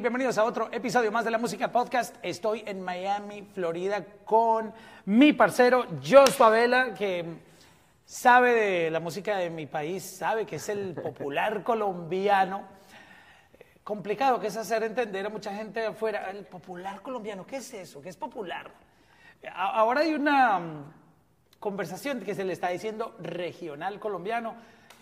bienvenidos 0.00 0.38
a 0.38 0.44
otro 0.44 0.70
episodio 0.72 1.12
más 1.12 1.26
de 1.26 1.30
la 1.30 1.36
Música 1.36 1.70
Podcast. 1.70 2.16
Estoy 2.22 2.62
en 2.64 2.80
Miami, 2.80 3.42
Florida, 3.42 4.02
con 4.24 4.72
mi 5.04 5.34
parcero 5.34 5.86
Joshua 6.02 6.48
Vela, 6.48 6.94
que 6.94 7.26
sabe 8.06 8.54
de 8.54 8.90
la 8.90 8.98
música 8.98 9.36
de 9.36 9.50
mi 9.50 9.66
país, 9.66 10.02
sabe 10.02 10.46
que 10.46 10.56
es 10.56 10.70
el 10.70 10.94
popular 11.02 11.62
colombiano. 11.62 12.62
Complicado 13.84 14.40
que 14.40 14.46
es 14.46 14.56
hacer 14.56 14.84
entender 14.84 15.26
a 15.26 15.28
mucha 15.28 15.54
gente 15.54 15.80
de 15.80 15.88
afuera, 15.88 16.30
el 16.30 16.46
popular 16.46 17.02
colombiano, 17.02 17.46
¿qué 17.46 17.56
es 17.56 17.74
eso? 17.74 18.00
¿Qué 18.00 18.08
es 18.08 18.16
popular? 18.16 18.70
Ahora 19.54 20.00
hay 20.00 20.14
una 20.14 20.60
mm, 20.60 20.92
conversación 21.58 22.20
que 22.20 22.34
se 22.34 22.44
le 22.44 22.54
está 22.54 22.70
diciendo 22.70 23.16
regional 23.20 24.00
colombiano, 24.00 24.54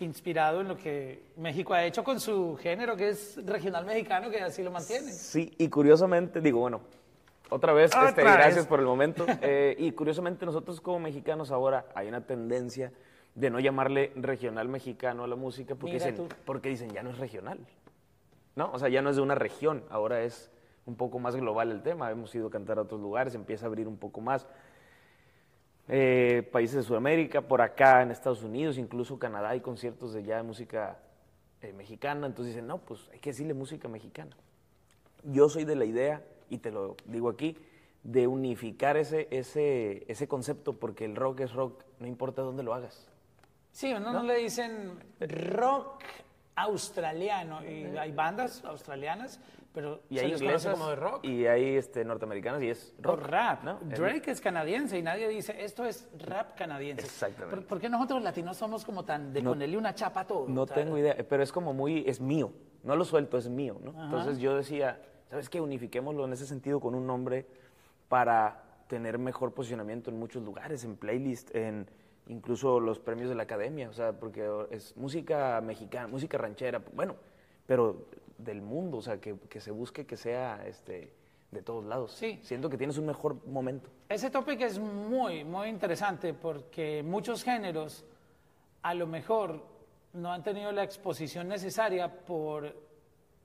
inspirado 0.05 0.61
en 0.61 0.67
lo 0.67 0.77
que 0.77 1.23
México 1.37 1.73
ha 1.73 1.83
hecho 1.83 2.03
con 2.03 2.19
su 2.19 2.57
género, 2.61 2.95
que 2.95 3.09
es 3.09 3.43
regional 3.45 3.85
mexicano, 3.85 4.29
que 4.29 4.41
así 4.41 4.63
lo 4.63 4.71
mantiene. 4.71 5.11
Sí, 5.11 5.53
y 5.57 5.69
curiosamente, 5.69 6.41
digo, 6.41 6.59
bueno, 6.59 6.81
otra 7.49 7.73
vez, 7.73 7.91
Otra 7.95 8.09
este, 8.09 8.23
vez. 8.23 8.33
gracias 8.33 8.67
por 8.67 8.79
el 8.79 8.85
momento. 8.85 9.25
Eh, 9.41 9.75
y 9.79 9.91
curiosamente 9.93 10.45
nosotros 10.45 10.81
como 10.81 10.99
mexicanos 10.99 11.51
ahora 11.51 11.85
hay 11.95 12.07
una 12.07 12.21
tendencia 12.21 12.91
de 13.35 13.49
no 13.49 13.59
llamarle 13.59 14.11
regional 14.15 14.67
mexicano 14.67 15.23
a 15.23 15.27
la 15.27 15.35
música 15.35 15.75
porque 15.75 15.93
Mira 15.93 16.07
dicen, 16.07 16.27
tú. 16.27 16.35
porque 16.45 16.69
dicen 16.69 16.89
ya 16.91 17.03
no 17.03 17.11
es 17.11 17.17
regional. 17.17 17.59
¿No? 18.55 18.71
O 18.73 18.79
sea, 18.79 18.89
ya 18.89 19.01
no 19.01 19.09
es 19.09 19.15
de 19.15 19.21
una 19.21 19.35
región, 19.35 19.83
ahora 19.89 20.23
es 20.23 20.51
un 20.85 20.95
poco 20.95 21.19
más 21.19 21.35
global 21.35 21.71
el 21.71 21.81
tema. 21.81 22.11
Hemos 22.11 22.33
ido 22.35 22.47
a 22.47 22.51
cantar 22.51 22.77
a 22.79 22.81
otros 22.81 22.99
lugares, 22.99 23.33
empieza 23.35 23.65
a 23.65 23.67
abrir 23.67 23.87
un 23.87 23.97
poco 23.97 24.21
más. 24.21 24.47
Eh, 25.91 26.47
países 26.51 26.75
de 26.75 26.83
Sudamérica, 26.83 27.41
por 27.41 27.61
acá 27.61 28.03
en 28.03 28.11
Estados 28.11 28.43
Unidos, 28.43 28.77
incluso 28.77 29.17
Canadá, 29.17 29.49
hay 29.49 29.59
conciertos 29.59 30.13
de 30.13 30.23
ya 30.23 30.37
de 30.37 30.43
música 30.43 30.99
eh, 31.61 31.73
mexicana. 31.73 32.27
Entonces 32.27 32.53
dicen, 32.53 32.67
no, 32.67 32.77
pues 32.77 33.09
hay 33.11 33.17
que 33.17 33.31
decirle 33.31 33.55
música 33.55 33.87
mexicana. 33.87 34.37
Yo 35.23 35.49
soy 35.49 35.65
de 35.65 35.75
la 35.75 35.85
idea, 35.85 36.23
y 36.47 36.59
te 36.59 36.69
lo 36.69 36.95
digo 37.05 37.27
aquí, 37.27 37.57
de 38.03 38.27
unificar 38.27 38.97
ese, 38.97 39.27
ese, 39.31 40.05
ese 40.07 40.27
concepto, 40.27 40.73
porque 40.73 41.05
el 41.05 41.15
rock 41.15 41.39
es 41.41 41.53
rock, 41.53 41.83
no 41.99 42.05
importa 42.05 42.43
dónde 42.43 42.61
lo 42.61 42.75
hagas. 42.75 43.07
Sí, 43.71 43.91
uno 43.91 44.13
no, 44.13 44.23
le 44.23 44.35
dicen 44.35 44.93
rock 45.19 46.03
australiano, 46.55 47.65
y 47.65 47.97
hay 47.97 48.11
bandas 48.11 48.63
australianas, 48.63 49.39
pero 49.73 50.01
Y 50.09 50.19
hay 50.19 50.31
inglesas 50.33 50.73
como 50.73 50.89
de 50.89 50.95
rock. 50.95 51.23
y 51.25 51.45
hay 51.45 51.75
este, 51.77 52.03
norteamericanas 52.03 52.61
y 52.63 52.69
es 52.69 52.93
o 52.99 53.03
rock. 53.03 53.21
rap. 53.21 53.63
¿no? 53.63 53.79
Drake 53.81 54.31
es 54.31 54.41
canadiense 54.41 54.97
y 54.97 55.01
nadie 55.03 55.27
dice 55.27 55.55
esto 55.63 55.85
es 55.85 56.07
rap 56.17 56.55
canadiense. 56.57 57.05
Exactamente. 57.05 57.55
¿Por, 57.55 57.65
por 57.65 57.79
qué 57.79 57.87
nosotros 57.89 58.21
latinos 58.23 58.57
somos 58.57 58.83
como 58.83 59.05
tan 59.05 59.31
de 59.31 59.41
No- 59.41 59.51
ponerle 59.51 59.77
una 59.77 59.93
chapa 59.93 60.21
a 60.21 60.27
todo? 60.27 60.47
No 60.47 60.63
O 60.63 60.65
tengo 60.65 60.97
idea, 60.97 61.15
pero 61.29 61.43
es 61.43 61.51
como 61.51 61.73
muy, 61.73 62.03
es 62.07 62.19
mío, 62.19 62.51
no 62.83 62.95
lo 62.95 63.05
suelto, 63.05 63.37
es 63.37 63.47
mío, 63.49 63.77
¿no? 63.83 63.91
Ajá. 63.91 64.05
Entonces 64.05 64.39
yo 64.39 64.55
decía, 64.55 65.01
¿sabes 65.29 65.49
qué? 65.49 65.61
Unifiquémoslo 65.61 66.25
en 66.25 66.33
ese 66.33 66.45
sentido 66.47 66.79
con 66.79 66.95
un 66.95 67.05
nombre 67.05 67.45
para 68.07 68.63
tener 68.87 69.19
mejor 69.19 69.53
posicionamiento 69.53 70.09
en 70.09 70.17
muchos 70.17 70.43
lugares, 70.43 70.83
en 70.83 70.95
playlist, 70.95 71.53
en 71.55 71.87
incluso 72.27 72.79
los 72.79 72.99
premios 72.99 73.29
de 73.29 73.35
la 73.35 73.43
academia, 73.43 73.89
o 73.89 73.93
sea, 73.93 74.13
porque 74.13 74.47
es 74.71 74.95
música 74.97 75.61
mexicana, 75.61 76.07
música 76.07 76.37
ranchera, 76.37 76.81
bueno, 76.93 77.15
pero 77.65 78.05
del 78.39 78.61
mundo, 78.61 78.97
o 78.97 79.01
sea, 79.01 79.19
que, 79.19 79.37
que 79.49 79.59
se 79.61 79.69
busque 79.71 80.05
que 80.05 80.17
sea 80.17 80.63
este, 80.65 81.13
de 81.51 81.61
todos 81.61 81.85
lados. 81.85 82.13
Sí. 82.13 82.39
Siento 82.41 82.69
que 82.69 82.77
tienes 82.77 82.97
un 82.97 83.05
mejor 83.05 83.45
momento. 83.45 83.89
Ese 84.07 84.29
tópico 84.29 84.63
es 84.63 84.79
muy, 84.79 85.43
muy 85.43 85.67
interesante 85.67 86.33
porque 86.33 87.03
muchos 87.03 87.43
géneros 87.43 88.03
a 88.81 88.93
lo 88.93 89.05
mejor 89.07 89.63
no 90.13 90.31
han 90.31 90.41
tenido 90.41 90.71
la 90.71 90.83
exposición 90.83 91.47
necesaria 91.47 92.09
por 92.25 92.73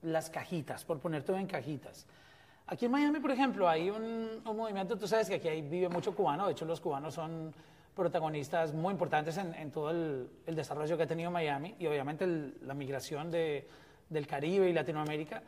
las 0.01 0.29
cajitas, 0.29 0.83
por 0.85 0.99
poner 0.99 1.23
todo 1.23 1.37
en 1.37 1.47
cajitas. 1.47 2.07
Aquí 2.67 2.85
en 2.85 2.91
Miami, 2.91 3.19
por 3.19 3.31
ejemplo, 3.31 3.69
hay 3.69 3.89
un, 3.91 4.41
un 4.43 4.57
movimiento, 4.57 4.97
tú 4.97 5.07
sabes 5.07 5.27
que 5.29 5.35
aquí 5.35 5.47
hay- 5.47 5.61
vive 5.61 5.87
mucho 5.89 6.15
cubano, 6.15 6.47
de 6.47 6.53
hecho 6.53 6.65
los 6.65 6.81
cubanos 6.81 7.13
son 7.13 7.53
protagonistas 7.95 8.73
muy 8.73 8.91
importantes 8.91 9.37
en, 9.37 9.53
en 9.53 9.71
todo 9.71 9.91
el, 9.91 10.27
el 10.47 10.55
desarrollo 10.55 10.97
que 10.97 11.03
ha 11.03 11.07
tenido 11.07 11.29
Miami 11.31 11.75
y 11.79 11.85
obviamente 11.87 12.23
el- 12.25 12.57
la 12.63 12.73
migración 12.73 13.29
de- 13.29 13.67
del 14.09 14.27
Caribe 14.27 14.69
y 14.69 14.73
Latinoamérica, 14.73 15.41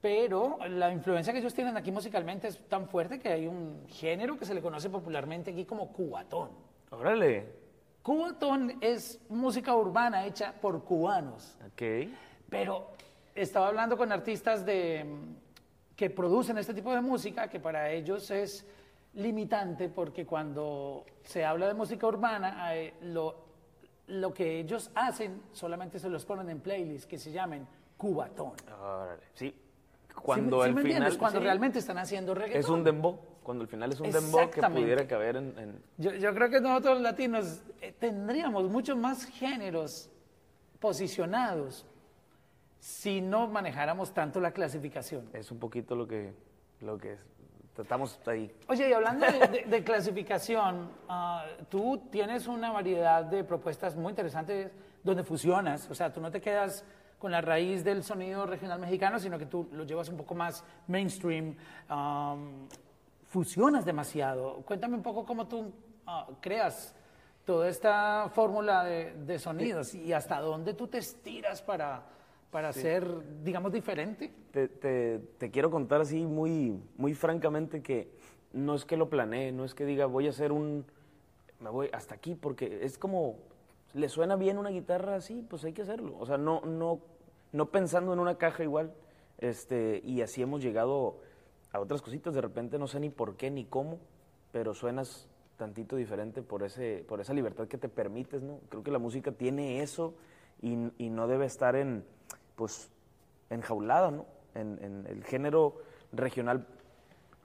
pero 0.00 0.58
la 0.68 0.92
influencia 0.92 1.32
que 1.32 1.40
ellos 1.40 1.54
tienen 1.54 1.76
aquí 1.76 1.90
musicalmente 1.90 2.48
es 2.48 2.58
tan 2.68 2.88
fuerte 2.88 3.18
que 3.18 3.28
hay 3.28 3.46
un 3.46 3.84
género 3.88 4.38
que 4.38 4.44
se 4.44 4.54
le 4.54 4.62
conoce 4.62 4.88
popularmente 4.90 5.50
aquí 5.50 5.64
como 5.64 5.92
cubatón. 5.92 6.50
Órale, 6.90 7.46
Cubatón 8.02 8.78
es 8.80 9.20
música 9.28 9.74
urbana 9.74 10.24
hecha 10.24 10.52
por 10.52 10.82
cubanos. 10.82 11.58
ok. 11.66 12.08
Pero 12.48 12.92
estaba 13.34 13.68
hablando 13.68 13.98
con 13.98 14.10
artistas 14.12 14.64
de, 14.64 15.04
que 15.94 16.08
producen 16.08 16.56
este 16.56 16.72
tipo 16.72 16.94
de 16.94 17.02
música, 17.02 17.48
que 17.48 17.60
para 17.60 17.90
ellos 17.90 18.30
es 18.30 18.64
limitante 19.12 19.88
porque 19.88 20.24
cuando 20.24 21.04
se 21.24 21.44
habla 21.44 21.66
de 21.66 21.74
música 21.74 22.06
urbana, 22.06 22.74
eh, 22.76 22.94
lo, 23.02 23.44
lo 24.06 24.32
que 24.32 24.60
ellos 24.60 24.90
hacen 24.94 25.42
solamente 25.52 25.98
se 25.98 26.08
los 26.08 26.24
ponen 26.24 26.48
en 26.48 26.60
playlists 26.60 27.06
que 27.06 27.18
se 27.18 27.30
llamen 27.30 27.66
cubatón. 27.98 28.52
Órale, 28.80 29.22
sí. 29.34 29.50
¿Sí 29.50 30.14
Cuando 30.22 30.64
sí 30.64 30.72
me 30.72 30.80
entiendes? 30.80 31.08
final... 31.10 31.18
Cuando 31.18 31.38
sí. 31.40 31.44
realmente 31.44 31.78
están 31.80 31.98
haciendo 31.98 32.34
reggaetón. 32.34 32.60
Es 32.60 32.68
un 32.70 32.82
dembow, 32.84 33.18
cuando 33.42 33.62
al 33.62 33.68
final 33.68 33.92
es 33.92 34.00
un 34.00 34.10
dembow 34.10 34.48
que 34.50 34.62
pudiera 34.62 35.06
caber 35.06 35.36
en... 35.36 35.58
en- 35.58 35.82
Yo, 35.98 36.12
yo 36.12 36.34
creo 36.34 36.48
que 36.48 36.60
nosotros 36.60 36.94
los 36.94 37.02
latinos 37.02 37.60
eh, 37.82 37.92
tendríamos 37.98 38.70
muchos 38.70 38.96
más 38.96 39.24
géneros 39.26 40.10
posicionados 40.80 41.86
si 42.80 43.20
no 43.20 43.48
manejáramos 43.48 44.12
tanto 44.14 44.40
la 44.40 44.52
clasificación. 44.52 45.28
es 45.32 45.50
un 45.50 45.58
poquito 45.58 45.94
lo 45.96 46.06
que, 46.06 46.32
lo 46.80 46.96
que 46.98 47.12
es- 47.14 47.20
estamos 47.78 48.18
ahí. 48.26 48.52
Oye, 48.68 48.88
y 48.88 48.92
hablando 48.92 49.24
de, 49.26 49.38
de- 49.48 49.64
de 49.68 49.84
clasificación, 49.84 50.90
ah, 51.08 51.44
tú 51.68 52.08
tienes 52.10 52.46
una 52.48 52.72
variedad 52.72 53.24
de 53.24 53.44
propuestas 53.44 53.94
muy 53.96 54.10
interesantes 54.10 54.72
donde 55.04 55.22
fusionas, 55.22 55.88
o 55.90 55.94
sea, 55.94 56.12
tú 56.12 56.20
no 56.20 56.30
te 56.30 56.40
quedas 56.40 56.84
con 57.18 57.32
la 57.32 57.40
raíz 57.40 57.82
del 57.84 58.02
sonido 58.04 58.46
regional 58.46 58.78
mexicano, 58.80 59.18
sino 59.18 59.38
que 59.38 59.46
tú 59.46 59.68
lo 59.72 59.84
llevas 59.84 60.08
un 60.08 60.16
poco 60.16 60.34
más 60.34 60.64
mainstream, 60.86 61.56
am, 61.88 62.68
fusionas 63.26 63.84
demasiado. 63.84 64.62
Cuéntame 64.64 64.96
un 64.96 65.02
poco 65.02 65.24
cómo 65.24 65.46
tú 65.48 65.72
ah, 66.06 66.26
creas 66.40 66.94
toda 67.44 67.68
esta 67.68 68.30
fórmula 68.34 68.84
de, 68.84 69.14
de 69.14 69.38
sonidos 69.38 69.94
y 69.94 70.12
hasta 70.12 70.40
dónde 70.40 70.74
tú 70.74 70.86
te 70.86 70.98
estiras 70.98 71.62
para, 71.62 72.02
para 72.50 72.72
ser, 72.72 73.42
digamos, 73.42 73.72
diferente. 73.72 74.32
Te, 74.52 74.68
te- 74.68 75.18
te 75.38 75.50
quiero 75.50 75.70
contar 75.70 76.00
así 76.02 76.24
muy, 76.24 76.80
muy 76.96 77.14
francamente 77.14 77.82
que 77.82 78.10
no 78.52 78.74
es 78.74 78.84
que 78.84 78.96
lo 78.96 79.08
planee, 79.10 79.50
no 79.52 79.64
es 79.64 79.74
que 79.74 79.84
diga 79.84 80.06
voy 80.06 80.26
a 80.26 80.30
hacer 80.30 80.52
un... 80.52 80.84
Me 81.60 81.70
voy 81.70 81.90
hasta 81.92 82.14
aquí, 82.14 82.34
porque 82.36 82.84
es 82.84 82.96
como... 82.98 83.36
¿Le 83.94 84.08
suena 84.08 84.36
bien 84.36 84.58
una 84.58 84.70
guitarra 84.70 85.16
así? 85.16 85.44
Pues 85.48 85.64
hay 85.64 85.72
que 85.72 85.82
hacerlo. 85.82 86.16
O 86.18 86.26
sea, 86.26 86.36
no, 86.36 86.60
no, 86.62 87.00
no 87.52 87.70
pensando 87.70 88.12
en 88.12 88.18
una 88.18 88.36
caja 88.36 88.62
igual. 88.62 88.92
Este, 89.38 90.00
y 90.04 90.20
así 90.20 90.42
hemos 90.42 90.62
llegado 90.62 91.20
a 91.72 91.80
otras 91.80 92.02
cositas. 92.02 92.34
De 92.34 92.40
repente 92.40 92.78
no 92.78 92.86
sé 92.86 93.00
ni 93.00 93.10
por 93.10 93.36
qué 93.36 93.50
ni 93.50 93.64
cómo, 93.64 93.98
pero 94.52 94.74
suenas 94.74 95.28
tantito 95.56 95.96
diferente 95.96 96.42
por, 96.42 96.62
ese, 96.62 97.04
por 97.08 97.20
esa 97.20 97.34
libertad 97.34 97.66
que 97.66 97.78
te 97.78 97.88
permites, 97.88 98.42
¿no? 98.42 98.60
Creo 98.68 98.82
que 98.82 98.90
la 98.90 98.98
música 98.98 99.32
tiene 99.32 99.82
eso 99.82 100.14
y, 100.62 100.76
y 100.98 101.10
no 101.10 101.26
debe 101.26 101.46
estar 101.46 101.74
en, 101.74 102.04
pues, 102.54 102.90
enjaulada, 103.50 104.10
¿no? 104.10 104.26
En, 104.54 105.06
el 105.08 105.22
género 105.24 105.76
regional 106.12 106.66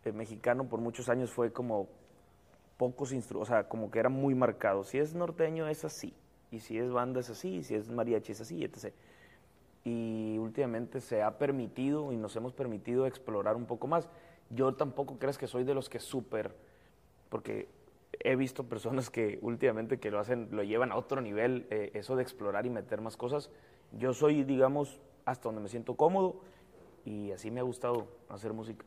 eh, 0.06 0.12
mexicano 0.12 0.68
por 0.68 0.80
muchos 0.80 1.10
años 1.10 1.32
fue 1.32 1.52
como 1.52 1.88
pocos 2.78 3.12
instrumentos, 3.12 3.50
o 3.50 3.54
sea, 3.54 3.68
como 3.68 3.92
que 3.92 4.00
era 4.00 4.10
muy 4.10 4.34
marcado. 4.36 4.84
Si 4.84 4.98
es 4.98 5.14
norteño 5.14 5.68
es 5.68 5.86
así, 5.86 6.14
y 6.54 6.60
si 6.60 6.78
es 6.78 6.92
banda 6.92 7.20
es 7.20 7.30
así, 7.30 7.56
y 7.56 7.64
si 7.64 7.74
es 7.74 7.90
mariachi 7.90 8.32
es 8.32 8.42
así, 8.42 8.64
etc. 8.64 8.94
Y 9.84 10.38
últimamente 10.38 11.02
se 11.02 11.24
ha 11.24 11.38
permitido 11.40 12.14
y 12.14 12.18
nos 12.18 12.36
hemos 12.36 12.54
permitido 12.54 13.08
explorar 13.08 13.56
un 13.56 13.66
poco 13.66 13.88
más. 13.88 14.08
Yo 14.52 14.76
tampoco 14.76 15.18
crees 15.18 15.38
que 15.40 15.48
soy 15.48 15.64
de 15.64 15.74
los 15.74 15.90
que 15.90 16.00
súper, 16.00 16.56
porque 17.30 17.68
he 18.20 18.36
visto 18.36 18.66
personas 18.66 19.10
que 19.10 19.40
últimamente 19.42 20.00
que 20.00 20.12
lo 20.12 20.20
hacen, 20.20 20.50
lo 20.52 20.62
llevan 20.62 20.92
a 20.92 20.96
otro 20.96 21.22
nivel, 21.22 21.66
eh, 21.72 21.90
eso 21.96 22.16
de 22.16 22.22
explorar 22.22 22.68
y 22.68 22.70
meter 22.70 23.02
más 23.02 23.18
cosas. 23.18 23.50
Yo 23.92 24.14
soy, 24.14 24.44
digamos, 24.44 25.00
hasta 25.26 25.50
donde 25.50 25.62
me 25.62 25.70
siento 25.70 25.96
cómodo 25.96 26.42
y 27.04 27.32
así 27.32 27.50
me 27.50 27.62
ha 27.62 27.64
gustado 27.64 28.08
hacer 28.30 28.54
música. 28.54 28.86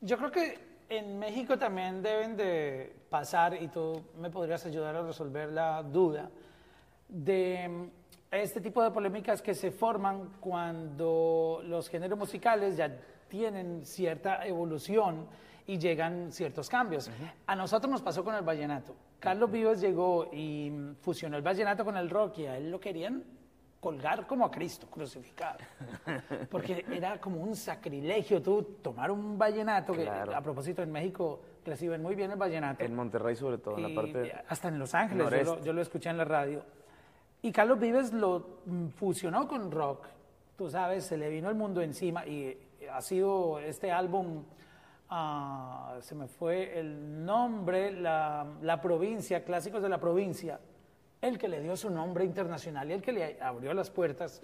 Yo 0.00 0.16
creo 0.18 0.30
que 0.30 0.58
en 0.88 1.18
México 1.18 1.58
también 1.58 2.00
deben 2.00 2.36
de 2.36 2.94
pasar, 3.10 3.60
y 3.60 3.68
tú 3.68 4.04
me 4.20 4.30
podrías 4.30 4.64
ayudar 4.66 4.94
a 4.94 5.02
resolver 5.02 5.50
la 5.50 5.82
duda, 5.82 6.30
de 7.08 7.68
mm, 7.68 7.90
este 8.30 8.60
tipo 8.60 8.82
de 8.82 8.90
polémicas 8.90 9.42
que 9.42 9.54
se 9.54 9.70
forman 9.70 10.32
cuando 10.40 11.60
los 11.64 11.88
géneros 11.88 12.18
musicales 12.18 12.76
ya 12.76 12.94
tienen 13.28 13.84
cierta 13.84 14.46
evolución 14.46 15.26
y 15.66 15.78
llegan 15.78 16.30
ciertos 16.30 16.68
cambios. 16.68 17.10
A 17.46 17.56
nosotros 17.56 17.90
nos 17.90 18.02
pasó 18.02 18.22
con 18.24 18.34
el 18.34 18.42
vallenato. 18.42 18.94
Carlos 19.18 19.50
Vives 19.50 19.80
llegó 19.80 20.28
y 20.32 20.72
fusionó 21.00 21.36
el 21.36 21.42
vallenato 21.42 21.84
con 21.84 21.96
el 21.96 22.08
rock 22.08 22.38
y 22.38 22.46
a 22.46 22.56
él 22.56 22.70
lo 22.70 22.78
querían 22.78 23.24
colgar 23.80 24.26
como 24.26 24.44
a 24.44 24.50
Cristo 24.50 24.88
crucificado. 24.88 25.58
Porque 26.50 26.84
era 26.90 27.20
como 27.20 27.40
un 27.40 27.54
sacrilegio 27.54 28.42
tú 28.42 28.78
tomar 28.82 29.10
un 29.10 29.38
vallenato, 29.38 29.92
que 29.92 30.08
a 30.08 30.40
propósito 30.40 30.82
en 30.82 30.92
México 30.92 31.40
reciben 31.64 32.02
muy 32.02 32.14
bien 32.14 32.30
el 32.30 32.36
vallenato. 32.36 32.84
En 32.84 32.94
Monterrey 32.94 33.36
sobre 33.36 33.58
todo, 33.58 33.76
en 33.76 33.82
la 33.82 33.94
parte... 34.00 34.32
hasta 34.48 34.68
en 34.68 34.78
Los 34.78 34.94
Ángeles, 34.94 35.24
yo 35.24 35.30
lo, 35.30 35.36
noreste. 35.36 35.66
yo 35.66 35.72
lo 35.72 35.82
escuché 35.82 36.10
en 36.10 36.18
la 36.18 36.24
radio. 36.24 36.62
Y 37.42 37.52
Carlos 37.52 37.78
Vives 37.78 38.12
lo 38.12 38.60
mm, 38.66 38.88
fusionó 38.88 39.46
con 39.46 39.70
rock. 39.70 40.06
Tú 40.56 40.68
sabes, 40.70 41.04
se 41.04 41.16
le 41.16 41.28
vino 41.28 41.48
el 41.48 41.54
mundo 41.54 41.80
encima 41.82 42.26
y 42.26 42.58
ha 42.90 43.00
sido 43.02 43.58
este 43.60 43.92
álbum, 43.92 44.42
ah, 45.10 45.96
se 46.00 46.14
me 46.14 46.26
fue 46.26 46.78
el 46.78 47.24
nombre, 47.24 47.92
la, 47.92 48.46
la 48.62 48.80
provincia, 48.80 49.44
Clásicos 49.44 49.82
de 49.82 49.88
la 49.88 49.98
Provincia, 49.98 50.58
el 51.20 51.38
que 51.38 51.48
le 51.48 51.60
dio 51.60 51.76
su 51.76 51.90
nombre 51.90 52.24
internacional 52.24 52.90
y 52.90 52.94
el 52.94 53.02
que 53.02 53.12
le 53.12 53.40
abrió 53.42 53.74
las 53.74 53.90
puertas 53.90 54.42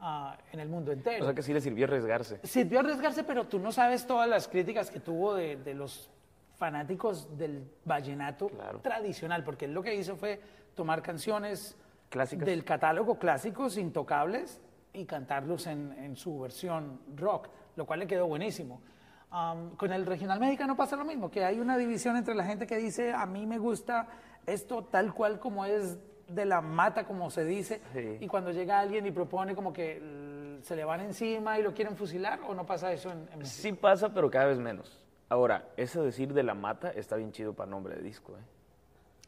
ah, 0.00 0.36
en 0.52 0.60
el 0.60 0.68
mundo 0.68 0.92
entero. 0.92 1.24
O 1.24 1.26
sea 1.26 1.34
que 1.34 1.42
sí 1.42 1.52
le 1.52 1.60
sirvió 1.60 1.84
arriesgarse. 1.86 2.40
Sirvió 2.44 2.80
arriesgarse, 2.80 3.22
pero 3.24 3.46
tú 3.46 3.58
no 3.58 3.70
sabes 3.70 4.06
todas 4.06 4.28
las 4.28 4.48
críticas 4.48 4.90
que 4.90 5.00
tuvo 5.00 5.34
de, 5.34 5.56
de 5.56 5.74
los 5.74 6.10
fanáticos 6.56 7.36
del 7.38 7.64
vallenato 7.84 8.48
Claro. 8.48 8.80
tradicional, 8.80 9.44
porque 9.44 9.64
él 9.66 9.72
lo 9.74 9.82
que 9.82 9.94
hizo 9.94 10.16
fue 10.16 10.40
tomar 10.74 11.02
canciones 11.02 11.76
Clásicas. 12.10 12.44
del 12.46 12.64
catálogo 12.64 13.18
clásicos 13.18 13.76
intocables 13.78 14.60
y 14.92 15.04
cantarlos 15.06 15.66
en, 15.66 15.92
en 15.92 16.16
su 16.16 16.38
versión 16.40 17.00
rock, 17.16 17.48
lo 17.76 17.86
cual 17.86 18.00
le 18.00 18.06
quedó 18.06 18.26
buenísimo. 18.26 18.82
Am, 19.30 19.76
con 19.76 19.92
el 19.92 20.04
regional 20.06 20.40
mexicano 20.40 20.76
pasa 20.76 20.96
lo 20.96 21.04
mismo, 21.04 21.30
que 21.30 21.44
hay 21.44 21.60
una 21.60 21.78
división 21.78 22.16
entre 22.16 22.34
la 22.34 22.44
gente 22.44 22.66
que 22.66 22.76
dice, 22.76 23.12
a 23.14 23.24
mí 23.26 23.46
me 23.46 23.58
gusta 23.58 24.08
esto 24.44 24.82
tal 24.84 25.14
cual 25.14 25.38
como 25.38 25.64
es 25.64 25.98
de 26.26 26.44
la 26.44 26.60
mata, 26.60 27.04
como 27.04 27.30
se 27.30 27.44
dice, 27.44 27.80
Sí. 27.92 28.18
y 28.20 28.26
cuando 28.26 28.50
llega 28.50 28.80
alguien 28.80 29.06
y 29.06 29.12
propone 29.12 29.54
como 29.54 29.72
que 29.72 29.98
l- 29.98 30.62
se 30.62 30.74
le 30.76 30.84
van 30.84 31.00
encima 31.00 31.58
y 31.58 31.62
lo 31.62 31.72
quieren 31.74 31.96
fusilar, 31.96 32.40
¿o 32.48 32.54
no 32.54 32.66
pasa 32.66 32.92
eso 32.92 33.10
en, 33.10 33.18
en 33.32 33.38
México? 33.38 33.46
Sí 33.46 33.72
pasa, 33.72 34.12
pero 34.12 34.28
cada 34.30 34.46
vez 34.46 34.58
menos. 34.58 35.00
Ahora, 35.28 35.68
ese 35.76 36.00
decir 36.00 36.34
de 36.34 36.42
la 36.42 36.54
mata 36.54 36.90
está 36.90 37.14
bien 37.16 37.30
chido 37.30 37.52
para 37.54 37.70
nombre 37.70 37.94
de 37.94 38.02
disco, 38.02 38.32
¿eh? 38.36 38.40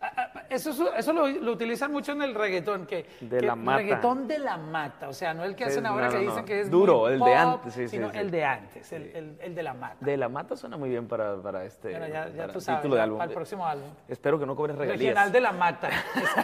Ah, 0.04 0.12
ah, 0.34 0.42
Eso, 0.50 0.70
es- 0.70 0.80
eso 0.98 1.12
lo, 1.12 1.28
lo 1.28 1.52
utilizan 1.52 1.92
mucho 1.92 2.10
en 2.12 2.20
el 2.22 2.34
reggaetón, 2.34 2.86
que, 2.86 3.06
De 3.20 3.38
que 3.38 3.46
la 3.46 3.54
mata. 3.56 3.78
reggaetón 3.78 4.26
de 4.28 4.38
la 4.40 4.56
mata, 4.56 5.08
o 5.08 5.12
sea, 5.12 5.32
no 5.32 5.44
el 5.44 5.54
que 5.54 5.64
hacen 5.64 5.86
ahora 5.86 6.06
no, 6.06 6.12
que 6.12 6.24
no, 6.24 6.30
dicen 6.30 6.44
que 6.44 6.60
es 6.60 6.70
Duro, 6.70 7.02
muy 7.02 7.12
el 7.12 7.20
de 7.20 7.34
antes, 7.34 7.72
sí, 7.72 7.88
sino 7.88 8.10
sí. 8.10 8.18
el 8.18 8.30
de 8.30 8.44
antes, 8.44 8.92
el, 8.92 9.02
el- 9.16 9.38
el 9.40 9.54
de 9.54 9.62
la 9.62 9.74
mata. 9.74 9.96
De 10.00 10.16
la 10.16 10.28
mata 10.28 10.56
suena 10.56 10.76
muy 10.76 10.90
bien 10.90 11.06
para, 11.08 11.40
para 11.40 11.64
este 11.64 11.90
Bueno, 11.90 12.08
ya, 12.08 12.28
ya 12.28 12.36
para 12.42 12.52
tú 12.52 12.60
sabes, 12.60 12.80
título 12.82 12.96
de 12.96 13.00
álbum. 13.02 13.18
para 13.18 13.30
el 13.30 13.34
próximo 13.34 13.64
álbum. 13.66 13.88
Espero 14.08 14.38
que 14.38 14.44
no 14.46 14.56
cobres 14.56 14.76
regalías. 14.76 15.10
Regional 15.14 15.32
de 15.32 15.40
la 15.40 15.52
mata, 15.52 15.88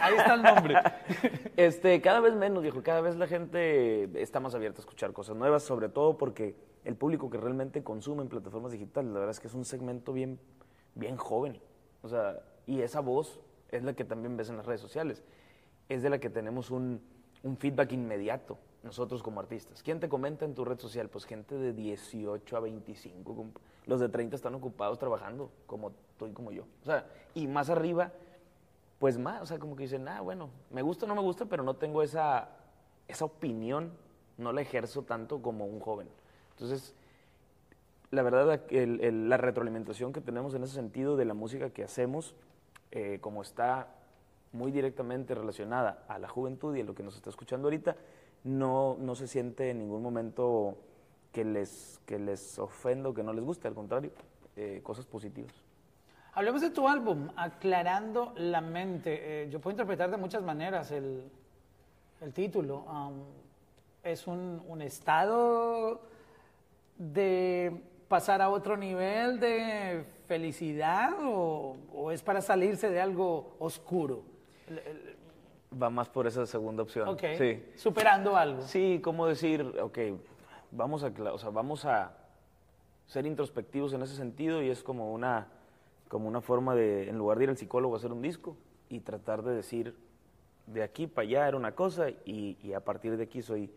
ahí 0.01 0.13
está 0.15 0.33
el 0.35 0.41
nombre. 0.43 0.75
Este, 1.57 1.99
cada 2.01 2.21
vez 2.21 2.33
menos, 2.35 2.63
viejo, 2.63 2.81
cada 2.81 3.01
vez 3.01 3.17
la 3.17 3.27
gente 3.27 4.09
está 4.21 4.39
más 4.39 4.55
abierta 4.55 4.79
a 4.79 4.81
escuchar 4.81 5.11
cosas 5.11 5.35
nuevas, 5.35 5.63
sobre 5.63 5.89
todo 5.89 6.17
porque 6.17 6.55
el 6.85 6.95
público 6.95 7.29
que 7.29 7.37
realmente 7.37 7.83
consume 7.83 8.21
en 8.23 8.29
plataformas 8.29 8.71
digitales, 8.71 9.11
la 9.11 9.19
verdad 9.19 9.31
es 9.31 9.39
que 9.41 9.47
es 9.47 9.53
un 9.53 9.65
segmento 9.65 10.13
bien, 10.13 10.39
bien 10.95 11.17
joven. 11.17 11.59
O 12.01 12.07
sea, 12.07 12.39
y 12.65 12.81
esa 12.81 13.01
voz 13.01 13.41
es 13.71 13.83
la 13.83 13.93
que 13.93 14.03
también 14.05 14.35
ves 14.37 14.49
en 14.49 14.57
las 14.57 14.65
redes 14.65 14.81
sociales. 14.81 15.23
Es 15.89 16.01
de 16.03 16.09
la 16.09 16.19
que 16.19 16.29
tenemos 16.29 16.71
un, 16.71 17.01
un 17.43 17.57
feedback 17.57 17.91
inmediato, 17.93 18.57
nosotros 18.83 19.23
como 19.23 19.39
artistas. 19.39 19.81
¿Quién 19.83 19.99
te 19.99 20.07
comenta 20.09 20.45
en 20.45 20.53
tu 20.55 20.63
red 20.65 20.79
social? 20.79 21.09
Pues 21.09 21.25
gente 21.25 21.55
de 21.55 21.73
18 21.73 22.57
a 22.57 22.59
25. 22.59 23.35
comp- 23.35 23.57
Los 23.87 23.99
de 23.99 24.09
30 24.09 24.35
están 24.35 24.55
ocupados 24.55 24.99
trabajando, 24.99 25.51
como 25.65 25.91
tú 26.17 26.27
y 26.27 26.31
como 26.31 26.51
yo. 26.51 26.63
O 26.83 26.85
sea, 26.85 27.05
y 27.33 27.47
más 27.47 27.69
arriba, 27.69 28.11
pues 28.99 29.17
más, 29.17 29.41
o 29.41 29.45
sea, 29.45 29.57
como 29.59 29.75
que 29.75 29.83
dicen, 29.83 30.07
ah, 30.07 30.21
bueno, 30.21 30.49
me 30.71 30.81
gusta 30.81 31.05
o 31.05 31.07
no 31.07 31.15
me 31.15 31.21
gusta, 31.21 31.45
pero 31.45 31.63
no 31.63 31.75
tengo 31.75 32.03
esa, 32.03 32.49
esa 33.07 33.25
opinión, 33.25 33.91
no 34.37 34.51
la 34.53 34.61
ejerzo 34.61 35.03
tanto 35.03 35.41
como 35.41 35.65
un 35.65 35.79
joven. 35.79 36.07
Entonces, 36.51 36.93
la 38.11 38.21
verdad, 38.23 38.61
el- 38.69 39.01
el- 39.01 39.29
la 39.29 39.37
retroalimentación 39.37 40.13
que 40.13 40.21
tenemos 40.21 40.53
en 40.55 40.63
ese 40.63 40.73
sentido 40.73 41.15
de 41.15 41.25
la 41.25 41.33
música 41.33 41.69
que 41.69 41.83
hacemos, 41.83 42.35
eh, 42.91 43.19
como 43.21 43.41
está 43.41 43.95
muy 44.51 44.71
directamente 44.71 45.35
relacionada 45.35 46.03
a 46.07 46.17
la 46.17 46.27
juventud 46.27 46.75
y 46.75 46.81
a 46.81 46.83
lo 46.83 46.95
que 46.95 47.03
nos 47.03 47.15
está 47.15 47.29
escuchando 47.29 47.67
ahorita, 47.67 47.95
no, 48.43 48.97
no 48.99 49.15
se 49.15 49.27
siente 49.27 49.69
en 49.69 49.79
ningún 49.79 50.01
momento 50.01 50.77
que 51.31 51.43
les, 51.43 52.01
que 52.05 52.17
les 52.17 52.57
ofenda 52.57 53.09
o 53.09 53.13
que 53.13 53.23
no 53.23 53.33
les 53.33 53.43
guste, 53.43 53.67
al 53.67 53.75
contrario, 53.75 54.11
eh, 54.55 54.81
cosas 54.83 55.05
positivas. 55.05 55.53
Hablemos 56.33 56.61
de 56.61 56.69
tu 56.69 56.87
álbum, 56.87 57.29
Aclarando 57.35 58.33
la 58.37 58.61
Mente. 58.61 59.43
Eh, 59.43 59.49
yo 59.49 59.59
puedo 59.59 59.73
interpretar 59.73 60.09
de 60.09 60.17
muchas 60.17 60.41
maneras 60.41 60.91
el, 60.91 61.29
el 62.21 62.33
título. 62.33 62.85
Es 64.03 64.25
un, 64.27 64.63
un 64.67 64.81
estado 64.81 66.01
de 66.97 67.83
pasar 68.07 68.41
a 68.41 68.49
otro 68.49 68.77
nivel 68.77 69.39
de 69.39 70.05
felicidad 70.39 71.13
o, 71.23 71.75
o 71.91 72.11
es 72.11 72.21
para 72.21 72.39
salirse 72.41 72.87
de 72.91 73.01
algo 73.01 73.55
oscuro. 73.57 74.21
Va 75.81 75.89
más 75.89 76.07
por 76.07 76.27
esa 76.27 76.45
segunda 76.45 76.83
opción. 76.83 77.07
ok, 77.09 77.23
Sí. 77.35 77.63
superando 77.75 78.37
algo. 78.37 78.61
Sí, 78.61 78.99
como 79.03 79.25
decir, 79.25 79.63
ok, 79.81 79.97
vamos 80.71 81.03
a, 81.03 81.07
o 81.33 81.37
sea, 81.39 81.49
vamos 81.49 81.83
a 81.85 82.15
ser 83.07 83.25
introspectivos 83.25 83.91
en 83.93 84.03
ese 84.03 84.15
sentido 84.15 84.61
y 84.61 84.69
es 84.69 84.83
como 84.83 85.11
una, 85.11 85.47
como 86.07 86.27
una 86.27 86.41
forma 86.41 86.75
de, 86.75 87.09
en 87.09 87.17
lugar 87.17 87.39
de 87.39 87.45
ir 87.45 87.49
al 87.49 87.57
psicólogo 87.57 87.95
a 87.95 87.97
hacer 87.97 88.11
un 88.11 88.21
disco 88.21 88.55
y 88.87 88.99
tratar 88.99 89.41
de 89.41 89.55
decir, 89.55 89.95
de 90.67 90.83
aquí 90.83 91.07
para 91.07 91.27
allá 91.27 91.47
era 91.47 91.57
una 91.57 91.71
cosa 91.73 92.11
y, 92.11 92.55
y 92.61 92.73
a 92.73 92.81
partir 92.81 93.17
de 93.17 93.23
aquí 93.23 93.41
soy 93.41 93.71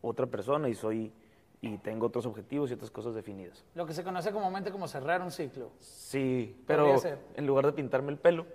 otra 0.00 0.24
persona 0.26 0.70
y 0.70 0.74
soy 0.74 1.12
y 1.60 1.78
tengo 1.78 2.06
otros 2.06 2.24
objetivos 2.26 2.70
y 2.70 2.74
otras 2.74 2.90
cosas 2.90 3.14
definidas. 3.14 3.64
Lo 3.74 3.86
que 3.86 3.92
se 3.92 4.04
conoce 4.04 4.30
comúnmente 4.32 4.70
como 4.70 4.86
cerrar 4.88 5.22
un 5.22 5.30
ciclo. 5.30 5.70
Sí, 5.80 6.56
pero 6.66 6.94
en 7.34 7.46
lugar 7.46 7.66
de 7.66 7.72
pintarme 7.72 8.12
el 8.12 8.18
pelo, 8.18 8.46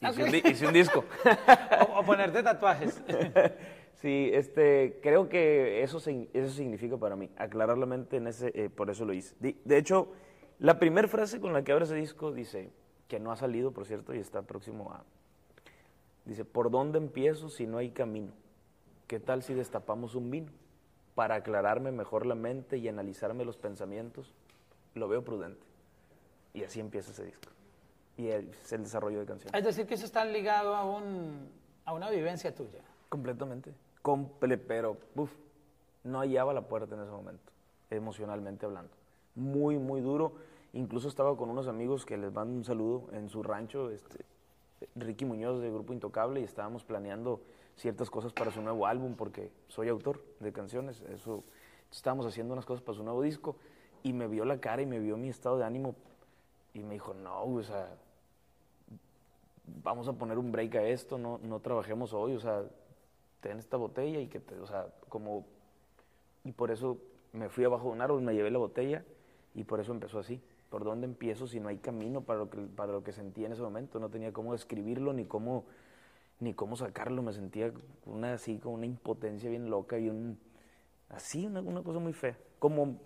hice, 0.00 0.22
un, 0.22 0.28
Ok. 0.28 0.34
di- 0.34 0.50
hice 0.50 0.66
un 0.66 0.72
disco. 0.72 1.04
o, 1.94 2.00
o 2.00 2.04
ponerte 2.04 2.42
tatuajes. 2.42 3.02
Sí, 3.94 4.28
este, 4.34 4.98
creo 5.02 5.30
que 5.30 5.82
eso, 5.82 5.96
eso 5.98 6.52
significa 6.52 6.98
para 6.98 7.16
mí, 7.16 7.30
aclarar 7.38 7.78
la 7.78 7.86
mente 7.86 8.18
en 8.18 8.26
ese, 8.26 8.52
eh, 8.54 8.68
por 8.68 8.90
eso 8.90 9.06
lo 9.06 9.14
hice. 9.14 9.34
Di- 9.40 9.56
De, 9.64 9.78
hecho, 9.78 10.08
la 10.58 10.78
primera 10.78 11.08
frase 11.08 11.40
con 11.40 11.54
la 11.54 11.62
que 11.64 11.72
abre 11.72 11.84
ese 11.86 11.94
disco 11.94 12.30
dice, 12.30 12.70
que 13.08 13.18
no 13.18 13.32
ha 13.32 13.36
salido, 13.36 13.70
por 13.70 13.86
cierto, 13.86 14.12
y 14.14 14.18
está 14.18 14.42
próximo 14.42 14.92
a... 14.92 15.04
Dice, 16.26 16.44
¿por 16.44 16.70
dónde 16.70 16.98
empiezo 16.98 17.48
si 17.48 17.66
no 17.66 17.78
hay 17.78 17.90
camino? 17.92 18.32
¿Qué 19.06 19.20
tal 19.20 19.42
si 19.42 19.54
destapamos 19.54 20.14
un 20.16 20.30
vino? 20.30 20.52
Para 21.14 21.36
aclararme 21.36 21.92
mejor 21.92 22.26
la 22.26 22.34
mente 22.34 22.78
y 22.78 22.88
analizarme 22.88 23.44
los 23.44 23.56
pensamientos, 23.56 24.34
lo 24.94 25.08
veo 25.08 25.22
prudente. 25.22 25.64
Y 26.52 26.64
así 26.64 26.80
empieza 26.80 27.12
ese 27.12 27.24
disco. 27.24 27.50
Y 28.16 28.28
es 28.28 28.72
el 28.72 28.82
desarrollo 28.84 29.20
de 29.20 29.26
canciones. 29.26 29.58
Es 29.58 29.64
decir, 29.64 29.86
que 29.86 29.94
eso 29.94 30.04
está 30.04 30.24
ligado 30.24 30.74
a, 30.74 30.84
un, 30.84 31.48
a 31.84 31.92
una 31.92 32.10
vivencia 32.10 32.54
tuya. 32.54 32.80
Completamente. 33.08 33.72
Comple 34.02 34.58
pero, 34.58 34.96
uf, 35.14 35.32
no 36.04 36.20
hallaba 36.20 36.52
la 36.52 36.62
puerta 36.62 36.94
en 36.94 37.02
ese 37.02 37.10
momento, 37.10 37.52
emocionalmente 37.90 38.66
hablando. 38.66 38.92
Muy, 39.34 39.78
muy 39.78 40.00
duro. 40.00 40.34
Incluso 40.74 41.08
estaba 41.08 41.36
con 41.36 41.48
unos 41.48 41.66
amigos 41.68 42.04
que 42.04 42.16
les 42.16 42.32
mando 42.32 42.54
un 42.54 42.64
saludo 42.64 43.08
en 43.12 43.28
su 43.28 43.42
rancho, 43.42 43.90
este, 43.90 44.24
Ricky 44.96 45.24
Muñoz 45.24 45.60
de 45.60 45.70
Grupo 45.70 45.92
Intocable, 45.92 46.40
y 46.40 46.44
estábamos 46.44 46.84
planeando 46.84 47.40
ciertas 47.76 48.10
cosas 48.10 48.32
para 48.32 48.50
su 48.50 48.62
nuevo 48.62 48.86
álbum, 48.86 49.14
porque 49.14 49.50
soy 49.68 49.88
autor 49.88 50.22
de 50.40 50.52
canciones. 50.52 51.02
Eso, 51.12 51.44
estábamos 51.90 52.26
haciendo 52.26 52.52
unas 52.52 52.66
cosas 52.66 52.82
para 52.82 52.96
su 52.96 53.04
nuevo 53.04 53.22
disco, 53.22 53.56
y 54.02 54.12
me 54.12 54.26
vio 54.26 54.44
la 54.44 54.58
cara 54.60 54.82
y 54.82 54.86
me 54.86 54.98
vio 54.98 55.16
mi 55.16 55.28
estado 55.28 55.58
de 55.58 55.64
ánimo, 55.64 55.94
y 56.72 56.80
me 56.80 56.94
dijo, 56.94 57.14
no, 57.14 57.44
o 57.44 57.62
sea, 57.62 57.88
vamos 59.82 60.08
a 60.08 60.12
poner 60.12 60.38
un 60.38 60.52
break 60.52 60.74
a 60.76 60.82
esto, 60.88 61.18
no, 61.18 61.38
no 61.42 61.60
trabajemos 61.60 62.12
hoy, 62.12 62.34
o 62.34 62.40
sea, 62.40 62.64
ten 63.40 63.58
esta 63.58 63.76
botella 63.76 64.20
y 64.20 64.26
que 64.26 64.40
te, 64.40 64.58
o 64.58 64.66
sea, 64.66 64.88
como, 65.08 65.44
y 66.44 66.52
por 66.52 66.70
eso 66.70 66.98
me 67.32 67.48
fui 67.48 67.64
abajo 67.64 67.88
de 67.88 67.92
un 67.92 68.00
árbol, 68.00 68.22
me 68.22 68.34
llevé 68.34 68.50
la 68.50 68.58
botella 68.58 69.04
y 69.54 69.64
por 69.64 69.80
eso 69.80 69.92
empezó 69.92 70.18
así. 70.18 70.40
¿Por 70.70 70.82
dónde 70.82 71.06
empiezo 71.06 71.46
si 71.46 71.60
no 71.60 71.68
hay 71.68 71.78
camino 71.78 72.22
para 72.22 72.40
lo 72.40 72.50
que, 72.50 72.58
para 72.58 72.92
lo 72.92 73.04
que 73.04 73.12
sentía 73.12 73.46
en 73.46 73.52
ese 73.52 73.62
momento? 73.62 74.00
No 74.00 74.08
tenía 74.08 74.32
cómo 74.32 74.52
describirlo 74.52 75.12
ni 75.12 75.24
cómo, 75.24 75.64
ni 76.40 76.54
cómo 76.54 76.76
sacarlo, 76.76 77.22
me 77.22 77.32
sentía 77.32 77.72
una 78.04 78.34
así, 78.34 78.58
como 78.58 78.74
una 78.74 78.86
impotencia 78.86 79.48
bien 79.48 79.70
loca 79.70 79.98
y 79.98 80.08
un, 80.08 80.38
así, 81.08 81.46
una, 81.46 81.60
una 81.60 81.82
cosa 81.82 81.98
muy 81.98 82.12
fea. 82.12 82.38
Como, 82.58 82.98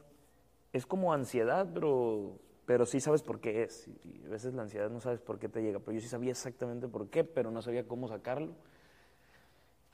es 0.72 0.86
como 0.86 1.12
ansiedad, 1.12 1.68
pero, 1.72 2.38
pero 2.66 2.86
sí 2.86 3.00
sabes 3.00 3.22
por 3.22 3.40
qué 3.40 3.62
es. 3.62 3.88
Y 4.04 4.24
a 4.26 4.28
veces 4.28 4.54
la 4.54 4.62
ansiedad 4.62 4.90
no 4.90 5.00
sabes 5.00 5.20
por 5.20 5.38
qué 5.38 5.48
te 5.48 5.62
llega, 5.62 5.78
pero 5.78 5.92
yo 5.92 6.00
sí 6.00 6.08
sabía 6.08 6.30
exactamente 6.30 6.88
por 6.88 7.08
qué, 7.08 7.24
pero 7.24 7.50
no 7.50 7.62
sabía 7.62 7.86
cómo 7.86 8.08
sacarlo. 8.08 8.52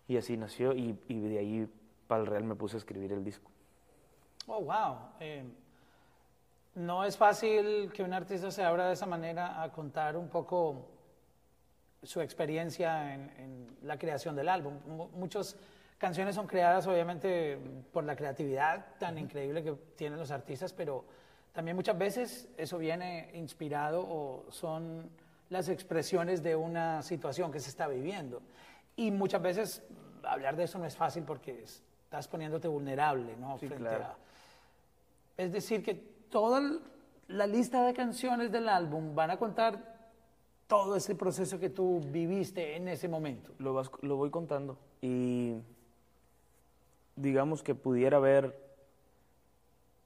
Y 0.07 0.17
así 0.17 0.37
nació 0.37 0.75
y, 0.75 0.99
y 1.09 1.21
de 1.21 1.39
ahí 1.39 1.69
para 2.07 2.21
el 2.21 2.27
real 2.27 2.45
me 2.45 2.55
puse 2.55 2.77
a 2.77 2.79
escribir 2.79 3.13
el 3.13 3.25
disco. 3.25 3.51
Oh, 4.47 4.61
wow. 4.61 4.97
Eh, 5.21 5.45
no 6.75 7.05
es 7.05 7.17
fácil 7.17 7.91
que 7.93 8.03
un 8.03 8.13
artista 8.13 8.51
se 8.51 8.63
abra 8.63 8.89
de 8.89 8.95
esa 8.95 9.07
manera 9.07 9.63
a 9.63 9.73
contar 9.73 10.17
un 10.17 10.29
poco 10.29 10.94
su 12.05 12.21
experiencia 12.21 13.15
en, 13.15 13.31
en 13.39 13.77
la 13.83 13.99
creación 13.99 14.37
del 14.37 14.49
álbum. 14.49 14.75
Mu- 14.87 15.09
muchos 15.09 15.57
canciones 15.99 16.35
son 16.35 16.47
creadas 16.47 16.87
obviamente 16.87 17.59
por 17.93 18.05
la 18.05 18.15
creatividad 18.17 18.87
tan 18.99 19.19
increíble 19.19 19.63
que 19.63 19.73
tienen 19.97 20.19
los 20.19 20.31
artistas, 20.31 20.73
pero 20.73 21.05
también 21.53 21.77
muchas 21.77 21.97
veces 21.97 22.49
eso 22.57 22.79
viene 22.79 23.31
inspirado 23.35 24.01
o 24.07 24.45
son 24.51 25.09
las 25.51 25.69
expresiones 25.69 26.43
de 26.43 26.57
una 26.57 27.03
situación 27.03 27.53
que 27.53 27.61
se 27.61 27.71
está 27.71 27.87
viviendo. 27.87 28.43
Y 28.97 29.11
muchas 29.11 29.41
veces 29.43 29.83
hablar 30.25 30.57
de 30.57 30.65
eso 30.65 30.79
no 30.79 30.85
es 30.87 30.97
fácil 30.97 31.23
porque 31.25 31.63
estás 31.63 32.29
poniéndote 32.29 32.69
vulnerable, 32.69 33.37
¿no? 33.37 33.57
Sí, 33.59 33.67
Frente 33.69 33.85
claro. 33.89 34.05
a- 34.05 34.17
Es 35.37 35.53
decir, 35.53 35.83
que 35.83 35.95
toda 35.95 36.61
la 37.29 37.47
lista 37.47 37.85
de 37.87 37.95
canciones 37.95 38.51
del 38.53 38.69
álbum 38.69 39.15
van 39.15 39.31
a 39.31 39.37
contar 39.37 39.94
todo 40.67 40.97
ese 40.97 41.15
proceso 41.15 41.59
que 41.59 41.71
tú 41.71 42.01
viviste 42.11 42.77
en 42.77 42.89
ese 42.89 43.09
momento. 43.09 43.53
Lo, 43.59 43.75
vas- 43.75 43.91
lo 44.03 44.17
voy 44.17 44.31
contando. 44.31 44.79
Y 45.03 45.55
digamos 47.17 47.63
que 47.63 47.75
pudiera 47.75 48.17
haber. 48.17 48.63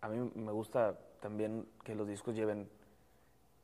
A 0.00 0.08
mí 0.08 0.30
me 0.34 0.52
gusta 0.52 0.98
también 1.20 1.66
que 1.84 1.94
los 1.94 2.06
discos 2.06 2.34
lleven 2.34 2.68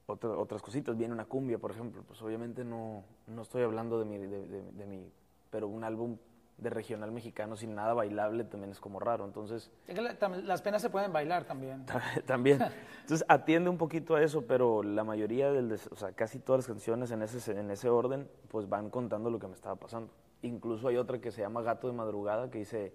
otra- 0.07 0.31
otras 0.37 0.63
cositas. 0.63 0.97
Viene 0.97 1.13
una 1.15 1.25
cumbia, 1.27 1.59
por 1.59 1.71
ejemplo. 1.71 2.03
Pues 2.07 2.21
obviamente 2.23 2.65
no, 2.65 3.05
no 3.27 3.43
estoy 3.43 3.63
hablando 3.63 3.99
de 3.99 4.05
mi, 4.05 4.19
de, 4.19 4.47
de- 4.49 4.73
de 4.73 4.87
mi. 4.87 5.11
Pero 5.51 5.69
un 5.69 5.85
álbum 5.85 6.17
de 6.57 6.71
regional 6.71 7.11
mexicano 7.11 7.57
sin 7.57 7.75
nada 7.75 7.95
bailable 7.95 8.45
también 8.45 8.71
es 8.71 8.81
como 8.81 9.01
raro. 9.01 9.25
Entonces. 9.25 9.71
Es 9.89 9.95
que 9.95 10.01
la- 10.03 10.19
tam- 10.19 10.43
las 10.45 10.63
penas 10.63 10.81
se 10.83 10.91
pueden 10.91 11.13
bailar 11.13 11.45
también. 11.45 11.85
También. 12.27 12.61
Entonces 13.03 13.25
atiende 13.29 13.69
un 13.71 13.77
poquito 13.79 14.15
a 14.15 14.23
eso, 14.23 14.43
pero 14.47 14.83
la 14.83 15.05
mayoría 15.05 15.51
del, 15.53 15.73
o 15.91 15.97
sea, 15.97 16.13
casi 16.13 16.39
todas 16.39 16.61
las 16.61 16.67
canciones 16.69 17.11
en 17.11 17.23
ese, 17.23 17.53
en 17.59 17.71
ese 17.71 17.89
orden, 17.89 18.29
pues 18.49 18.69
van 18.69 18.89
contando 18.91 19.31
lo 19.31 19.39
que 19.39 19.47
me 19.49 19.55
estaba 19.55 19.77
pasando. 19.77 20.13
Incluso 20.43 20.89
hay 20.89 20.97
otra 20.97 21.21
que 21.21 21.31
se 21.31 21.41
llama 21.41 21.63
Gato 21.63 21.87
de 21.89 21.93
Madrugada 21.95 22.51
que 22.51 22.59
dice, 22.59 22.93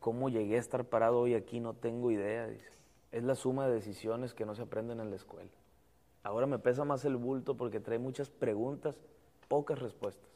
¿cómo 0.00 0.28
llegué 0.28 0.56
a 0.56 0.60
estar 0.60 0.84
parado 0.84 1.18
hoy 1.20 1.34
aquí? 1.34 1.60
No 1.60 1.74
tengo 1.74 2.10
idea. 2.10 2.46
Dice. 2.46 2.68
Es 3.10 3.24
la 3.24 3.34
suma 3.34 3.66
de 3.66 3.74
decisiones 3.74 4.34
que 4.34 4.46
no 4.46 4.54
se 4.54 4.62
aprenden 4.62 5.00
en 5.00 5.10
la 5.10 5.16
escuela. 5.16 5.50
Ahora 6.22 6.46
me 6.46 6.58
pesa 6.58 6.84
más 6.84 7.04
el 7.04 7.16
bulto 7.16 7.56
porque 7.56 7.80
trae 7.80 7.98
muchas 7.98 8.30
preguntas, 8.30 8.94
pocas 9.48 9.78
respuestas. 9.80 10.30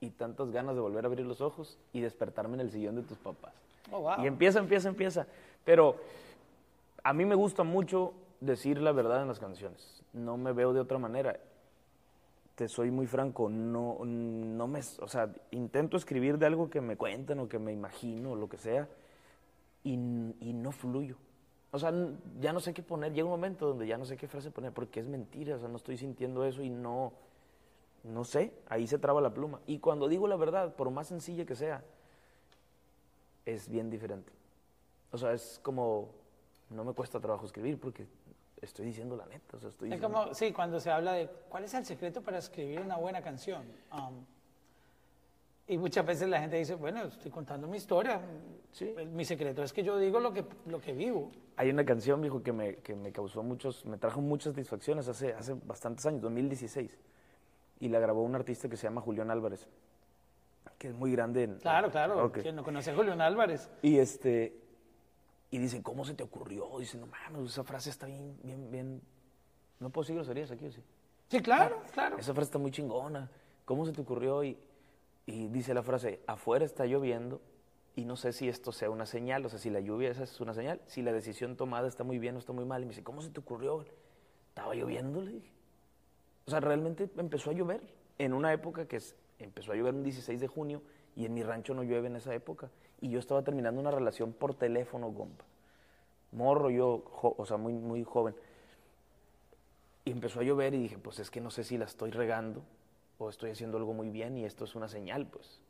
Y 0.00 0.10
tantas 0.10 0.50
ganas 0.50 0.74
de 0.74 0.80
volver 0.80 1.04
a 1.04 1.08
abrir 1.08 1.26
los 1.26 1.40
ojos 1.40 1.78
y 1.92 2.00
despertarme 2.00 2.54
en 2.54 2.60
el 2.60 2.70
sillón 2.70 2.96
de 2.96 3.02
tus 3.02 3.18
papás. 3.18 3.54
Oh, 3.90 4.00
wow. 4.00 4.22
Y 4.22 4.26
empieza, 4.26 4.58
empieza, 4.58 4.88
empieza. 4.88 5.26
Pero 5.64 5.96
a 7.02 7.12
mí 7.12 7.24
me 7.24 7.34
gusta 7.34 7.62
mucho 7.62 8.12
decir 8.40 8.80
la 8.80 8.92
verdad 8.92 9.22
en 9.22 9.28
las 9.28 9.38
canciones. 9.38 10.02
No 10.12 10.36
me 10.36 10.52
veo 10.52 10.72
de 10.72 10.80
otra 10.80 10.98
manera. 10.98 11.38
Te 12.54 12.68
soy 12.68 12.90
muy 12.90 13.06
franco, 13.06 13.50
no, 13.50 13.98
no 14.04 14.66
me, 14.66 14.80
o 15.00 15.08
sea, 15.08 15.30
intento 15.50 15.98
escribir 15.98 16.38
de 16.38 16.46
algo 16.46 16.70
que 16.70 16.80
me 16.80 16.96
cuentan 16.96 17.38
o 17.40 17.48
que 17.48 17.58
me 17.58 17.70
imagino, 17.70 18.32
o 18.32 18.36
lo 18.36 18.48
que 18.48 18.56
sea, 18.56 18.88
y, 19.84 19.92
y 19.92 20.52
no 20.54 20.72
fluyo. 20.72 21.16
O 21.70 21.78
sea, 21.78 21.92
ya 22.40 22.54
no 22.54 22.60
sé 22.60 22.72
qué 22.72 22.82
poner. 22.82 23.12
Llega 23.12 23.26
un 23.26 23.32
momento 23.32 23.66
donde 23.66 23.86
ya 23.86 23.98
no 23.98 24.06
sé 24.06 24.16
qué 24.16 24.26
frase 24.26 24.50
poner 24.50 24.72
porque 24.72 25.00
es 25.00 25.06
mentira, 25.06 25.56
o 25.56 25.58
sea, 25.58 25.68
no 25.68 25.76
estoy 25.76 25.98
sintiendo 25.98 26.44
eso 26.46 26.62
y 26.62 26.70
no, 26.70 27.12
no 28.06 28.24
sé, 28.24 28.52
ahí 28.68 28.86
se 28.86 28.98
traba 28.98 29.20
la 29.20 29.32
pluma. 29.34 29.60
Y 29.66 29.78
cuando 29.78 30.08
digo 30.08 30.26
la 30.28 30.36
verdad, 30.36 30.74
por 30.74 30.90
más 30.90 31.08
sencilla 31.08 31.44
que 31.44 31.54
sea, 31.54 31.82
es 33.44 33.68
bien 33.68 33.90
diferente. 33.90 34.32
O 35.12 35.18
sea, 35.18 35.32
es 35.32 35.60
como, 35.62 36.10
no 36.70 36.84
me 36.84 36.92
cuesta 36.92 37.20
trabajo 37.20 37.46
escribir 37.46 37.78
porque 37.78 38.06
estoy 38.60 38.86
diciendo 38.86 39.16
la 39.16 39.26
neta. 39.26 39.56
O 39.56 39.60
sea, 39.60 39.70
estoy 39.70 39.88
Es 39.88 39.94
diciendo- 39.94 40.18
como, 40.22 40.34
sí, 40.34 40.52
cuando 40.52 40.80
se 40.80 40.90
habla 40.90 41.12
de 41.12 41.28
cuál 41.48 41.64
es 41.64 41.74
el 41.74 41.84
secreto 41.84 42.22
para 42.22 42.38
escribir 42.38 42.80
una 42.80 42.96
buena 42.96 43.22
canción. 43.22 43.62
Um, 43.92 44.24
y 45.68 45.78
muchas 45.78 46.06
veces 46.06 46.28
la 46.28 46.40
gente 46.40 46.56
dice, 46.56 46.74
bueno, 46.76 47.02
estoy 47.04 47.30
contando 47.30 47.66
mi 47.66 47.76
historia. 47.76 48.20
Sí. 48.72 48.94
Mi 49.12 49.24
secreto 49.24 49.62
es 49.62 49.72
que 49.72 49.82
yo 49.82 49.98
digo 49.98 50.20
lo 50.20 50.32
que, 50.32 50.44
lo 50.66 50.80
que 50.80 50.92
vivo. 50.92 51.32
Hay 51.56 51.70
una 51.70 51.84
canción, 51.84 52.20
viejo, 52.20 52.42
que 52.42 52.52
me, 52.52 52.76
que 52.76 52.94
me 52.94 53.10
causó 53.10 53.42
muchos, 53.42 53.84
me 53.86 53.96
trajo 53.96 54.20
muchas 54.20 54.52
satisfacciones 54.54 55.08
hace, 55.08 55.32
hace 55.34 55.54
bastantes 55.54 56.04
años, 56.06 56.20
2016. 56.22 56.96
Y 57.80 57.88
la 57.88 57.98
grabó 57.98 58.22
un 58.22 58.34
artista 58.34 58.68
que 58.68 58.76
se 58.76 58.84
llama 58.84 59.00
Julián 59.00 59.30
Álvarez, 59.30 59.68
que 60.78 60.88
es 60.88 60.94
muy 60.94 61.12
grande. 61.12 61.44
En, 61.44 61.58
Claro, 61.58 61.90
claro. 61.90 62.32
Quien 62.32 62.56
no 62.56 62.64
conoce 62.64 62.90
a 62.90 62.94
Julián 62.94 63.20
Álvarez. 63.20 63.70
Y 63.82 63.98
este, 63.98 64.58
y 65.50 65.58
dicen, 65.58 65.82
¿cómo 65.82 66.04
se 66.04 66.14
te 66.14 66.22
ocurrió? 66.22 66.78
Dicen, 66.78 67.00
no 67.00 67.06
mames, 67.06 67.50
esa 67.50 67.64
frase 67.64 67.90
está 67.90 68.06
bien, 68.06 68.38
bien, 68.42 68.70
bien. 68.70 69.02
No 69.78 69.90
puedo 69.90 70.04
decir 70.04 70.16
groserías 70.16 70.50
aquí, 70.50 70.66
¿o 70.66 70.72
sí? 70.72 70.82
Sí, 71.28 71.40
claro, 71.40 71.82
claro. 71.92 72.18
Esa 72.18 72.32
frase 72.32 72.48
está 72.48 72.58
muy 72.58 72.70
chingona. 72.70 73.30
¿Cómo 73.64 73.84
se 73.84 73.92
te 73.92 74.00
ocurrió? 74.00 74.42
Y, 74.44 74.58
y 75.26 75.48
dice 75.48 75.74
la 75.74 75.82
frase, 75.82 76.20
afuera 76.26 76.64
está 76.64 76.86
lloviendo 76.86 77.40
y 77.96 78.04
no 78.04 78.16
sé 78.16 78.32
si 78.32 78.48
esto 78.48 78.72
sea 78.72 78.90
una 78.90 79.06
señal, 79.06 79.44
o 79.46 79.48
sea, 79.48 79.58
si 79.58 79.70
la 79.70 79.80
lluvia 79.80 80.10
esa 80.10 80.24
es 80.24 80.40
una 80.40 80.52
señal, 80.52 80.80
si 80.86 81.02
la 81.02 81.12
decisión 81.12 81.56
tomada 81.56 81.88
está 81.88 82.04
muy 82.04 82.18
bien 82.18 82.36
o 82.36 82.38
está 82.38 82.52
muy 82.52 82.64
mal. 82.64 82.82
Y 82.82 82.84
me 82.84 82.90
dice, 82.90 83.02
¿cómo 83.02 83.22
se 83.22 83.30
te 83.30 83.40
ocurrió? 83.40 83.84
Estaba 84.50 84.74
lloviendo, 84.74 85.22
le 85.22 85.32
dije. 85.32 85.55
O 86.46 86.50
sea, 86.50 86.60
realmente 86.60 87.08
empezó 87.16 87.50
a 87.50 87.54
llover 87.54 87.80
en 88.18 88.32
una 88.32 88.52
época 88.52 88.86
que 88.86 88.96
es- 88.96 89.16
empezó 89.38 89.72
a 89.72 89.74
llover 89.76 89.94
un 89.94 90.02
16 90.04 90.40
de 90.40 90.46
junio 90.48 90.80
y 91.16 91.26
en 91.26 91.34
mi 91.34 91.42
rancho 91.42 91.74
no 91.74 91.82
llueve 91.82 92.06
en 92.06 92.16
esa 92.16 92.34
época. 92.34 92.70
Y 93.00 93.10
yo 93.10 93.18
estaba 93.18 93.42
terminando 93.42 93.80
una 93.80 93.90
relación 93.90 94.32
por 94.32 94.54
teléfono, 94.54 95.12
compa. 95.12 95.44
Morro 96.32 96.70
yo, 96.70 97.04
o 97.22 97.46
sea, 97.46 97.56
muy, 97.56 97.72
muy 97.74 98.04
joven. 98.04 98.34
Y 100.04 100.12
empezó 100.12 100.40
a 100.40 100.44
llover 100.44 100.74
y 100.74 100.78
dije, 100.82 100.98
pues 100.98 101.18
es 101.18 101.30
que 101.30 101.40
no 101.40 101.50
sé 101.50 101.64
si 101.64 101.78
la 101.78 101.84
estoy 101.84 102.10
regando 102.12 102.62
o 103.18 103.28
estoy 103.28 103.50
haciendo 103.50 103.78
algo 103.78 103.92
muy 103.92 104.10
bien 104.10 104.36
y 104.36 104.44
esto 104.44 104.64
es 104.64 104.74
una 104.76 104.88
señal, 104.88 105.26
pues. 105.26 105.60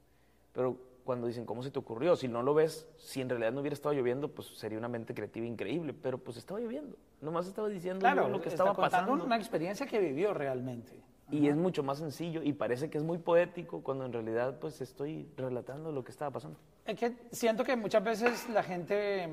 Pero 0.53 0.77
cuando 1.07 1.27
dicen, 1.27 1.47
¿cómo 1.47 1.63
se 1.63 1.71
te 1.71 1.79
ocurrió? 1.79 2.17
Si 2.17 2.29
no 2.29 2.43
lo 2.43 2.53
ves, 2.53 2.87
si 2.99 3.23
en 3.23 3.31
realidad 3.31 3.53
no 3.53 3.61
hubiera 3.61 3.73
estado 3.73 3.95
lloviendo, 3.95 4.29
pues 4.29 4.49
sería 4.49 4.77
una 4.77 4.89
mente 4.89 5.15
creativa 5.15 5.47
increíble, 5.47 5.95
pero 5.95 6.19
pues 6.19 6.37
estaba 6.37 6.61
lloviendo. 6.61 6.97
Nomás 7.23 7.47
estaba 7.47 7.69
diciendo 7.69 8.01
Claro, 8.01 8.29
lo 8.29 8.43
que 8.43 8.51
estaba 8.51 8.75
pasando. 8.75 9.25
una 9.25 9.37
experiencia 9.37 9.87
que 9.87 9.99
vivió 9.99 10.35
realmente. 10.35 10.93
Y 11.31 11.49
es 11.49 11.57
mucho 11.57 11.83
más 11.83 11.99
sencillo 11.99 12.43
y 12.43 12.53
parece 12.53 12.89
que 12.91 12.99
es 12.99 13.05
muy 13.05 13.19
poético 13.19 13.83
cuando 13.83 14.05
en 14.05 14.13
realidad 14.13 14.59
pues 14.61 14.81
estoy 14.81 15.29
relatando 15.37 15.91
lo 15.91 16.05
que 16.05 16.13
estaba 16.13 16.31
pasando. 16.31 16.59
Es 16.85 16.97
que 16.99 17.15
siento 17.33 17.65
que 17.65 17.75
muchas 17.75 18.05
veces 18.05 18.49
la 18.51 18.63
gente 18.63 19.29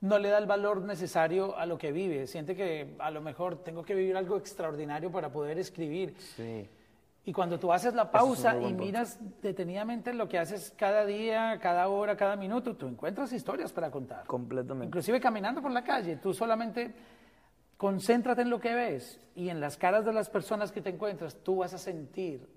no 0.00 0.18
le 0.18 0.28
da 0.28 0.38
el 0.38 0.46
valor 0.46 0.82
necesario 0.82 1.56
a 1.56 1.66
lo 1.66 1.76
que 1.78 1.90
vive. 1.90 2.26
Siente 2.28 2.54
que 2.54 2.94
a 3.00 3.10
lo 3.10 3.20
mejor 3.20 3.64
tengo 3.64 3.82
que 3.82 3.94
vivir 3.94 4.16
algo 4.16 4.36
extraordinario 4.36 5.10
para 5.10 5.32
poder 5.32 5.58
escribir. 5.58 6.14
Sí. 6.36 6.68
Y 7.26 7.32
cuando 7.32 7.58
tú 7.58 7.72
haces 7.72 7.92
la 7.92 8.10
pausa 8.10 8.56
y 8.56 8.72
miras 8.72 9.18
detenidamente 9.42 10.14
lo 10.14 10.28
que 10.28 10.38
haces 10.38 10.72
cada 10.78 11.04
día, 11.04 11.58
cada 11.60 11.88
hora, 11.88 12.16
cada 12.16 12.36
minuto, 12.36 12.76
tú 12.76 12.86
encuentras 12.86 13.32
historias 13.32 13.72
para 13.72 13.90
contar. 13.90 14.24
Completamente. 14.26 14.86
Inclusive 14.86 15.20
caminando 15.20 15.60
por 15.60 15.72
la 15.72 15.82
calle, 15.82 16.16
tú 16.16 16.32
solamente 16.32 16.94
concéntrate 17.76 18.42
en 18.42 18.50
lo 18.50 18.60
que 18.60 18.72
ves 18.74 19.20
y 19.34 19.48
en 19.48 19.60
las 19.60 19.76
caras 19.76 20.04
de 20.04 20.12
las 20.12 20.30
personas 20.30 20.72
que 20.72 20.80
te 20.80 20.90
encuentras, 20.90 21.34
tú 21.42 21.56
vas 21.56 21.74
a 21.74 21.78
sentir 21.78 22.48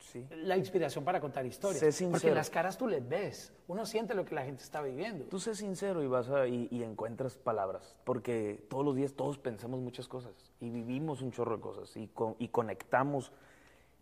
Sí. 0.00 0.24
la 0.30 0.56
inspiración 0.56 1.04
para 1.04 1.20
contar 1.20 1.44
historias. 1.44 1.80
Sé 1.80 1.86
Porque 1.86 1.96
sincero. 1.96 2.28
en 2.28 2.34
las 2.36 2.50
caras 2.50 2.78
tú 2.78 2.86
les 2.86 3.06
ves, 3.06 3.52
uno 3.66 3.84
siente 3.84 4.14
lo 4.14 4.24
que 4.24 4.34
la 4.34 4.42
gente 4.44 4.62
está 4.62 4.80
viviendo. 4.80 5.24
Tú 5.26 5.38
sé 5.40 5.54
sincero 5.54 6.02
y 6.02 6.06
vas 6.06 6.28
a, 6.30 6.46
y, 6.46 6.68
y 6.70 6.82
encuentras 6.84 7.36
palabras, 7.36 7.96
porque 8.04 8.64
todos 8.70 8.84
los 8.84 8.94
días 8.94 9.14
todos 9.14 9.38
pensamos 9.38 9.80
muchas 9.80 10.06
cosas 10.06 10.32
y 10.60 10.70
vivimos 10.70 11.20
un 11.20 11.32
chorro 11.32 11.56
de 11.56 11.62
cosas 11.62 11.96
y, 11.96 12.06
con- 12.08 12.36
y 12.38 12.48
conectamos, 12.48 13.32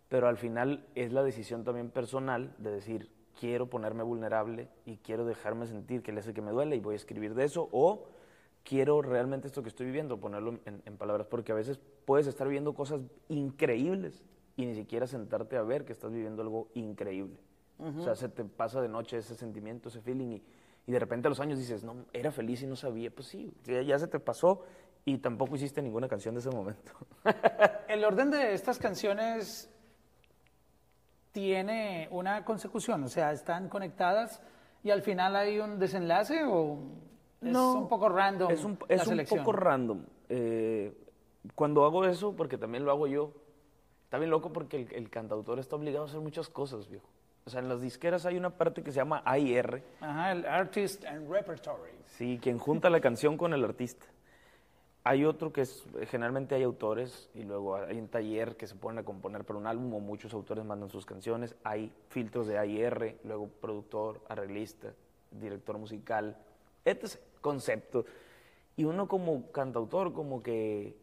pero 0.09 0.29
al 0.29 0.37
final 0.37 0.87
es 0.95 1.13
la 1.13 1.23
decisión 1.23 1.65
también 1.65 1.91
personal 1.91 2.55
de 2.59 2.71
decir, 2.71 3.11
quiero 3.39 3.69
ponerme 3.69 4.03
vulnerable 4.03 4.69
y 4.85 4.99
quiero 4.99 5.25
dejarme 5.25 5.67
sentir 5.67 6.03
que 6.03 6.13
le 6.13 6.21
hace 6.21 6.35
que 6.35 6.43
me 6.43 6.53
duele 6.53 6.77
y 6.77 6.81
voy 6.81 6.95
a 6.95 6.97
escribir 6.97 7.35
de 7.35 7.45
eso, 7.45 7.69
o 7.73 8.07
quiero 8.65 9.03
realmente 9.03 9.47
esto 9.47 9.63
que 9.63 9.69
estoy 9.69 9.87
viviendo, 9.87 10.19
ponerlo 10.19 10.59
en, 10.65 10.83
en 10.85 10.97
palabras, 10.97 11.27
porque 11.29 11.53
a 11.53 11.55
veces 11.55 11.79
puedes 12.05 12.27
estar 12.27 12.47
viviendo 12.47 12.75
cosas 12.75 13.01
increíbles 13.29 14.25
y 14.57 14.65
ni 14.67 14.75
siquiera 14.75 15.07
sentarte 15.07 15.57
a 15.57 15.63
ver 15.63 15.85
que 15.85 15.93
estás 15.93 16.13
viviendo 16.13 16.43
algo 16.43 16.69
increíble. 16.75 17.39
O 17.79 18.03
sea, 18.03 18.15
se 18.15 18.31
te 18.31 18.43
pasa 18.45 18.81
de 18.81 18.89
noche 18.89 19.19
ese 19.19 19.35
sentimiento, 19.35 19.91
ese 19.91 20.01
feeling 20.01 20.33
y, 20.33 20.43
y 20.87 20.93
de 20.93 20.99
repente 20.99 21.29
a 21.29 21.31
los 21.31 21.41
años 21.41 21.59
dices, 21.59 21.85
no, 21.85 22.07
era 22.15 22.33
feliz 22.33 22.63
y 22.63 22.67
no 22.67 22.75
sabía. 22.75 23.11
Pues 23.11 23.29
sí, 23.29 23.53
ya, 23.65 23.83
ya 23.83 23.99
se 23.99 24.09
te 24.09 24.19
pasó 24.19 24.63
y 25.05 25.19
tampoco 25.19 25.57
hiciste 25.57 25.83
ninguna 25.83 26.09
canción 26.09 26.35
de 26.35 26.41
ese 26.41 26.49
momento. 26.51 26.93
El 27.89 28.03
orden 28.03 28.31
de 28.31 28.55
estas 28.55 28.79
canciones 28.79 29.71
tiene 31.41 32.09
una 32.13 32.47
consecución, 32.47 33.05
o 33.05 33.09
sea, 33.09 33.31
están 33.31 33.69
conectadas 33.69 34.41
y 34.83 34.91
al 34.91 35.03
final 35.03 35.37
hay 35.37 35.59
un 35.59 35.79
desenlace 35.79 36.45
o 36.47 36.79
es 37.43 37.55
un 37.55 37.89
poco 37.89 38.09
random 38.09 38.51
Es 38.51 38.65
un, 38.65 38.79
la 38.89 38.95
un 38.97 39.01
selección. 39.05 39.41
poco 39.41 39.53
random. 39.53 40.03
Eh, 40.31 40.97
cuando 41.55 41.85
hago 41.85 42.07
eso, 42.07 42.35
porque 42.35 42.57
también 42.57 42.87
lo 42.87 42.91
hago 42.91 43.07
yo, 43.07 43.33
está 44.05 44.17
bien 44.17 44.31
loco 44.31 44.51
porque 44.51 44.79
el, 44.79 44.95
el 44.95 45.11
cantautor 45.11 45.59
está 45.59 45.77
obligado 45.77 46.07
a 46.07 46.09
hacer 46.09 46.21
muchas 46.21 46.49
cosas, 46.49 46.89
viejo. 46.89 47.07
O 47.45 47.51
sea, 47.51 47.61
en 47.61 47.69
las 47.69 47.83
disqueras 47.83 48.25
hay 48.25 48.39
una 48.39 48.49
parte 48.49 48.83
que 48.83 48.91
se 48.91 48.97
llama 48.97 49.21
AIR, 49.27 49.83
Ajá, 50.01 50.33
el 50.33 50.47
artist 50.47 51.05
and 51.05 51.31
repertory. 51.31 51.93
Sí, 52.07 52.39
quien 52.41 52.59
junta 52.59 52.89
la 52.89 53.01
canción 53.01 53.37
con 53.37 53.53
el 53.53 53.63
artista. 53.63 54.07
Hay 55.09 55.25
otro 55.25 55.53
que 55.53 55.61
es, 55.61 55.85
generalmente 56.11 56.57
hay 56.57 56.65
autores 56.65 57.31
y 57.33 57.45
luego 57.45 57.77
hay 57.77 57.97
un 57.97 58.09
taller 58.09 58.57
que 58.57 58.67
se 58.67 58.75
ponen 58.75 58.99
a 58.99 59.05
componer 59.05 59.45
para 59.45 59.57
un 59.57 59.69
álbum 59.69 59.95
o 59.95 60.01
muchos 60.01 60.35
autores 60.35 60.65
mandan 60.65 60.91
sus 60.91 61.07
canciones, 61.07 61.55
hay 61.63 61.93
filtros 62.09 62.49
de 62.49 62.59
AIR, 62.59 63.17
luego 63.23 63.47
productor, 63.61 64.21
arreglista, 64.29 64.95
director 65.31 65.79
musical, 65.79 66.37
este 66.85 67.21
concepto. 67.41 68.05
Y 68.77 68.83
uno 68.83 69.07
como 69.07 69.53
cantautor, 69.53 70.13
como 70.13 70.43
que 70.43 70.97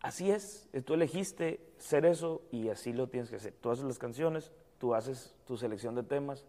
así 0.00 0.30
es, 0.30 0.68
tú 0.84 0.94
elegiste 0.94 1.58
ser 1.76 2.06
eso 2.06 2.42
y 2.52 2.68
así 2.68 2.92
lo 2.92 3.08
tienes 3.08 3.30
que 3.30 3.36
hacer. 3.36 3.52
Tú 3.60 3.72
haces 3.72 3.84
las 3.84 3.98
canciones, 3.98 4.52
tú 4.78 4.94
haces 4.94 5.34
tu 5.44 5.56
selección 5.56 5.96
de 5.96 6.04
temas, 6.04 6.44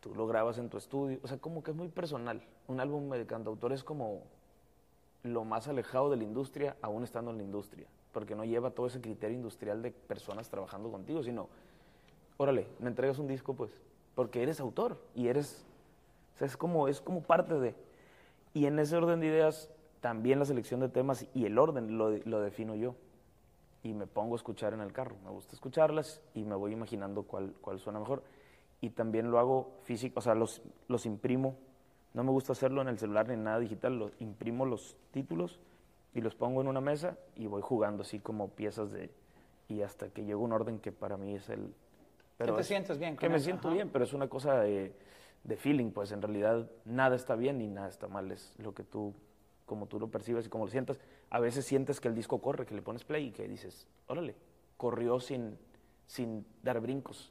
tú 0.00 0.14
lo 0.14 0.26
grabas 0.26 0.56
en 0.56 0.70
tu 0.70 0.78
estudio, 0.78 1.18
o 1.22 1.28
sea, 1.28 1.36
como 1.36 1.62
que 1.62 1.72
es 1.72 1.76
muy 1.76 1.88
personal. 1.88 2.40
Un 2.66 2.80
álbum 2.80 3.10
de 3.10 3.26
cantautor 3.26 3.74
es 3.74 3.84
como 3.84 4.22
lo 5.22 5.44
más 5.44 5.68
alejado 5.68 6.10
de 6.10 6.16
la 6.16 6.24
industria, 6.24 6.76
aún 6.82 7.04
estando 7.04 7.30
en 7.30 7.38
la 7.38 7.42
industria, 7.42 7.86
porque 8.12 8.34
no 8.34 8.44
lleva 8.44 8.70
todo 8.70 8.86
ese 8.86 9.00
criterio 9.00 9.36
industrial 9.36 9.82
de 9.82 9.90
personas 9.90 10.48
trabajando 10.48 10.90
contigo, 10.90 11.22
sino, 11.22 11.48
órale, 12.36 12.66
me 12.78 12.88
entregas 12.88 13.18
un 13.18 13.26
disco, 13.26 13.54
pues, 13.54 13.70
porque 14.14 14.42
eres 14.42 14.60
autor 14.60 14.98
y 15.14 15.28
eres, 15.28 15.64
o 16.34 16.38
sea, 16.38 16.46
es 16.46 16.56
como, 16.56 16.88
es 16.88 17.00
como 17.00 17.22
parte 17.22 17.54
de. 17.54 17.74
Y 18.54 18.66
en 18.66 18.78
ese 18.78 18.96
orden 18.96 19.20
de 19.20 19.26
ideas, 19.26 19.70
también 20.00 20.38
la 20.38 20.44
selección 20.44 20.80
de 20.80 20.88
temas 20.88 21.26
y 21.34 21.44
el 21.44 21.58
orden 21.58 21.98
lo, 21.98 22.10
lo 22.10 22.40
defino 22.40 22.74
yo. 22.74 22.94
Y 23.82 23.94
me 23.94 24.06
pongo 24.06 24.34
a 24.34 24.36
escuchar 24.36 24.74
en 24.74 24.80
el 24.80 24.92
carro. 24.92 25.16
Me 25.24 25.30
gusta 25.30 25.54
escucharlas 25.54 26.20
y 26.34 26.44
me 26.44 26.54
voy 26.54 26.72
imaginando 26.72 27.22
cuál, 27.22 27.54
cuál 27.60 27.78
suena 27.78 27.98
mejor. 27.98 28.22
Y 28.80 28.90
también 28.90 29.30
lo 29.30 29.38
hago 29.38 29.72
físico, 29.84 30.18
o 30.18 30.22
sea, 30.22 30.34
los, 30.34 30.62
los 30.88 31.06
imprimo 31.06 31.56
no 32.14 32.24
me 32.24 32.30
gusta 32.30 32.52
hacerlo 32.52 32.82
en 32.82 32.88
el 32.88 32.98
celular 32.98 33.28
ni 33.28 33.34
en 33.34 33.44
nada 33.44 33.58
digital, 33.58 33.98
lo, 33.98 34.10
imprimo 34.18 34.66
los 34.66 34.96
títulos 35.12 35.60
y 36.14 36.20
los 36.20 36.34
pongo 36.34 36.60
en 36.60 36.68
una 36.68 36.80
mesa 36.80 37.16
y 37.36 37.46
voy 37.46 37.62
jugando 37.62 38.02
así 38.02 38.18
como 38.18 38.48
piezas 38.48 38.90
de... 38.92 39.10
y 39.68 39.82
hasta 39.82 40.08
que 40.08 40.24
llego 40.24 40.42
a 40.42 40.44
un 40.44 40.52
orden 40.52 40.78
que 40.80 40.92
para 40.92 41.16
mí 41.16 41.34
es 41.34 41.48
el... 41.48 41.72
Pero 42.36 42.54
que 42.54 42.62
te 42.62 42.68
sientes 42.68 42.98
bien. 42.98 43.16
que 43.16 43.28
me 43.28 43.38
siento 43.38 43.70
bien, 43.70 43.90
pero 43.90 44.04
es 44.04 44.12
una 44.12 44.28
cosa 44.28 44.60
de, 44.60 44.94
de, 45.44 45.56
feeling, 45.56 45.90
pues 45.90 46.10
en 46.10 46.22
realidad 46.22 46.68
nada 46.86 47.14
está 47.14 47.36
bien 47.36 47.58
ni 47.58 47.68
nada 47.68 47.88
está 47.88 48.08
mal, 48.08 48.32
es 48.32 48.54
lo 48.58 48.72
que 48.74 48.82
tú, 48.82 49.12
como 49.66 49.86
tú 49.86 50.00
lo 50.00 50.08
percibes 50.08 50.46
y 50.46 50.48
como 50.48 50.64
lo 50.64 50.70
sientas. 50.70 50.98
A 51.28 51.38
veces 51.38 51.66
sientes 51.66 52.00
que 52.00 52.08
el 52.08 52.14
disco 52.14 52.40
corre, 52.40 52.64
que 52.64 52.74
le 52.74 52.80
pones 52.80 53.04
play 53.04 53.26
y 53.26 53.30
que 53.30 53.46
dices, 53.46 53.86
órale, 54.06 54.34
corrió 54.78 55.20
sin, 55.20 55.58
sin 56.06 56.46
dar 56.62 56.80
brincos. 56.80 57.30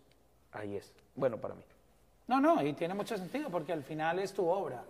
Ahí 0.51 0.75
es. 0.75 0.93
Bueno, 1.15 1.38
para 1.41 1.55
mí. 1.55 1.63
No, 2.29 2.39
no, 2.39 2.63
y 2.63 2.74
tiene 2.74 2.93
mucho 2.93 3.17
sentido 3.17 3.50
porque 3.50 3.74
al 3.74 3.81
final 3.81 4.19
es 4.19 4.31
tu 4.31 4.48
obra. 4.48 4.83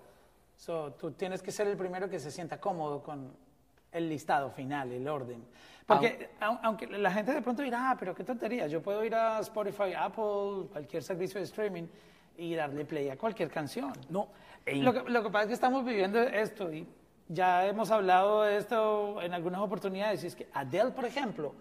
So, 0.58 0.92
tú 0.92 1.12
tienes 1.12 1.42
que 1.42 1.54
ser 1.54 1.68
el 1.68 1.78
primero 1.78 2.10
que 2.10 2.20
se 2.20 2.32
sienta 2.32 2.60
cómodo 2.60 3.02
con 3.02 3.32
el 3.94 4.10
listado 4.10 4.52
final, 4.52 4.92
el 4.92 5.08
orden. 5.08 5.46
Porque 5.88 6.32
aunque 6.42 6.86
la 6.88 7.10
gente 7.10 7.34
de 7.34 7.42
pronto 7.42 7.62
dirá, 7.62 7.92
ah, 7.92 7.96
pero 7.98 8.14
qué 8.14 8.26
tontería, 8.26 8.68
yo 8.68 8.82
puedo 8.82 9.06
ir 9.06 9.16
a 9.16 9.40
Spotify, 9.40 9.94
Apple, 9.98 10.68
cualquier 10.70 11.02
servicio 11.02 11.40
de 11.40 11.46
streaming 11.46 11.88
y 12.38 12.56
darle 12.56 12.84
play 12.84 13.08
a 13.08 13.18
cualquier 13.18 13.50
canción. 13.50 13.94
No. 14.10 14.28
Lo 14.66 14.92
que, 14.92 15.10
lo 15.10 15.24
que 15.24 15.30
pasa 15.30 15.44
es 15.44 15.48
que 15.48 15.54
estamos 15.54 15.86
viviendo 15.86 16.20
esto 16.20 16.74
y 16.74 16.86
ya 17.30 17.66
hemos 17.66 17.90
hablado 17.90 18.44
de 18.44 18.58
esto 18.58 19.22
en 19.22 19.34
algunas 19.34 19.62
oportunidades. 19.62 20.26
Y 20.26 20.28
es 20.28 20.36
que 20.36 20.50
Adele, 20.54 20.92
por 20.92 21.06
ejemplo, 21.06 21.56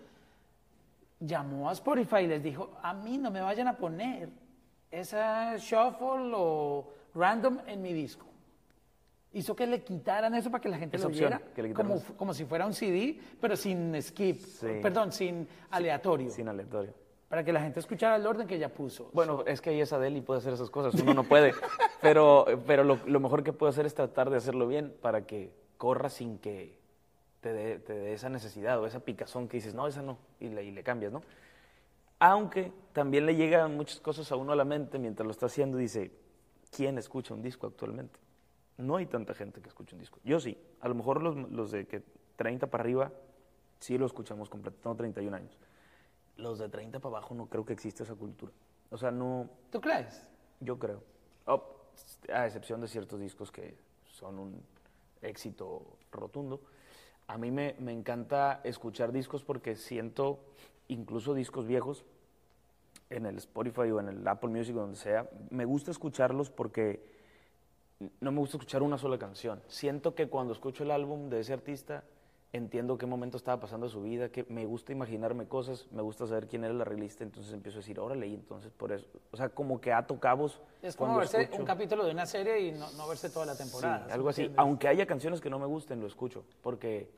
llamó 1.21 1.71
a 1.71 1.73
Spotify 1.73 2.23
y 2.23 2.27
les 2.27 2.43
dijo, 2.43 2.77
a 2.83 2.93
mí 2.95 3.17
no 3.17 3.31
me 3.31 3.41
vayan 3.41 3.69
a 3.69 3.77
poner 3.77 4.29
esa 4.91 5.57
shuffle 5.57 6.33
o 6.35 6.93
random 7.15 7.61
en 7.67 7.83
mi 7.83 7.93
disco. 7.93 8.27
Hizo 9.33 9.55
que 9.55 9.67
le 9.67 9.83
quitaran 9.83 10.35
eso 10.35 10.51
para 10.51 10.63
que 10.63 10.69
la 10.69 10.79
gente 10.79 10.97
lo 10.99 11.09
viera 11.11 11.41
como, 11.75 12.03
como, 12.17 12.33
si 12.33 12.47
fuera 12.47 12.67
un 12.67 12.73
CD, 12.73 13.21
pero 13.41 13.57
sin 13.57 14.01
skip, 14.01 14.41
perdón, 14.83 15.13
sin 15.13 15.47
aleatorio. 15.71 16.31
Sin 16.31 16.49
aleatorio. 16.49 16.95
Para 17.29 17.45
que 17.45 17.53
la 17.53 17.61
gente 17.61 17.79
escuchara 17.79 18.17
el 18.17 18.27
orden 18.27 18.47
que 18.47 18.55
ella 18.55 18.73
puso. 18.73 19.11
Bueno, 19.13 19.45
es 19.47 19.61
que 19.61 19.69
ahí 19.69 19.83
es 19.83 19.93
Adele 19.93 20.19
y 20.19 20.21
puede 20.23 20.39
hacer 20.39 20.55
esas 20.55 20.71
cosas, 20.71 20.99
uno 20.99 21.13
no 21.13 21.25
puede. 21.25 21.53
pero 22.01 22.47
pero 22.67 22.85
lo, 22.85 22.99
lo, 23.07 23.21
mejor 23.21 23.45
que 23.45 23.53
puede 23.53 23.71
hacer 23.71 23.85
es 23.85 23.95
tratar 23.95 24.31
de 24.31 24.39
hacerlo 24.39 24.67
bien 24.67 24.95
para 25.03 25.27
que 25.27 25.53
corra 25.77 26.09
sin 26.09 26.39
que 26.39 26.79
te 27.41 27.53
dé, 27.53 27.79
te 27.79 28.15
esa 28.15 28.31
necesidad 28.31 28.81
o 28.81 28.87
esa 28.87 29.01
picazón 29.01 29.47
que 29.47 29.59
dices, 29.59 29.75
no, 29.75 29.87
esa 29.87 30.01
no, 30.01 30.19
y 30.41 30.49
le, 30.49 30.65
y 30.65 30.71
le 30.71 30.83
cambias, 30.83 31.13
¿no? 31.13 31.23
Aunque 32.19 32.73
también 32.93 33.27
le 33.27 33.37
llegan 33.37 33.77
muchas 33.77 34.01
cosas 34.01 34.31
a 34.33 34.37
uno 34.37 34.53
a 34.53 34.57
la 34.57 34.65
mente 34.65 34.99
mientras 34.99 35.25
lo 35.25 35.31
está 35.31 35.47
haciendo 35.47 35.79
y 35.79 35.83
dice, 35.83 36.11
¿quién 36.71 36.99
escucha 36.99 37.35
un 37.35 37.43
disco 37.43 37.67
actualmente? 37.67 38.19
No 38.77 38.97
hay 38.97 39.07
tanta 39.07 39.35
gente 39.35 39.61
que 39.61 39.69
escucha 39.69 39.95
un 39.95 40.01
disco. 40.01 40.19
Yo 40.25 40.41
sí, 40.41 40.57
a 40.81 40.89
lo 40.89 40.95
mejor 40.95 41.23
los, 41.23 41.37
los 41.51 41.71
de 41.71 41.87
que 41.87 42.03
30 42.37 42.69
para 42.69 42.83
arriba 42.83 43.13
sí 43.79 43.99
lo 43.99 44.07
escuchamos 44.07 44.49
completo, 44.49 44.79
tengo 44.83 44.97
31 44.97 45.37
años. 45.37 45.57
Los 46.37 46.59
de 46.59 46.69
30 46.69 47.01
para 47.01 47.17
abajo 47.17 47.35
no 47.35 47.47
creo 47.47 47.65
que 47.65 47.73
exista 47.73 48.03
esa 48.03 48.15
cultura. 48.15 48.53
O 48.91 48.97
sea, 48.97 49.11
no... 49.11 49.49
¿Tú 49.71 49.81
crees? 49.81 50.23
Yo 50.61 50.79
creo. 50.79 51.03
Oh, 51.47 51.63
a 52.33 52.47
excepción 52.47 52.81
de 52.81 52.89
ciertos 52.89 53.21
discos 53.21 53.51
que 53.51 53.77
son 54.05 54.39
un 54.39 54.63
éxito 55.23 55.99
rotundo. 56.13 56.61
A 57.27 57.37
mí 57.39 57.51
me, 57.51 57.75
me 57.79 57.93
encanta 57.93 58.61
escuchar 58.65 59.13
discos 59.13 59.45
porque 59.45 59.77
siento 59.77 60.41
incluso 60.89 61.35
discos 61.35 61.67
viejos, 61.67 62.05
en 63.11 63.27
el 63.27 63.37
Spotify 63.39 63.91
o 63.91 64.01
en 64.01 64.09
el 64.09 64.29
Apple 64.29 64.51
Music 64.51 64.77
o 64.77 64.81
donde 64.81 64.97
sea, 64.97 65.29
me 65.51 65.65
gusta 65.65 65.91
escucharlos 65.91 66.51
porque 66.51 67.03
no 68.21 68.33
me 68.33 68.39
gusta 68.39 68.57
escuchar 68.59 68.83
una 68.83 68.99
sola 68.99 69.19
canción. 69.19 69.63
Siento 69.67 70.15
que 70.15 70.29
cuando 70.29 70.53
escucho 70.53 70.85
el 70.85 70.91
álbum 70.91 71.31
de 71.31 71.41
ese 71.41 71.53
artista, 71.53 72.05
entiendo 72.53 72.97
qué 72.97 73.07
momento 73.07 73.37
estaba 73.37 73.61
pasando 73.61 73.89
su 73.89 74.03
vida, 74.03 74.31
que 74.31 74.45
me 74.49 74.65
gusta 74.65 74.93
imaginarme 74.93 75.47
cosas, 75.47 75.87
me 75.91 76.03
gusta 76.03 76.27
saber 76.27 76.47
quién 76.47 76.65
era 76.65 76.73
el 76.73 76.81
arreglista, 76.81 77.25
entonces 77.25 77.53
empiezo 77.53 77.79
a 77.79 77.81
decir, 77.81 77.99
órale, 77.99 78.27
y 78.27 78.35
entonces 78.35 78.71
por 78.73 78.93
eso, 78.93 79.07
o 79.33 79.37
sea, 79.37 79.49
como 79.49 79.81
que 79.81 79.93
ato 79.93 80.19
cabos. 80.19 80.61
Es 80.81 80.97
como 80.97 81.17
verse 81.17 81.51
un 81.59 81.65
capítulo 81.65 82.05
de 82.05 82.13
una 82.13 82.27
serie 82.27 82.61
y 82.61 82.73
no, 82.73 82.91
no 82.93 83.09
verse 83.09 83.31
toda 83.31 83.47
la 83.47 83.57
temporada. 83.57 84.07
Sí, 84.07 84.13
algo 84.13 84.29
así. 84.29 84.51
Aunque 84.57 84.89
haya 84.89 85.07
canciones 85.07 85.41
que 85.41 85.51
no 85.51 85.59
me 85.59 85.67
gusten, 85.67 86.01
lo 86.01 86.07
escucho, 86.07 86.45
porque 86.63 87.11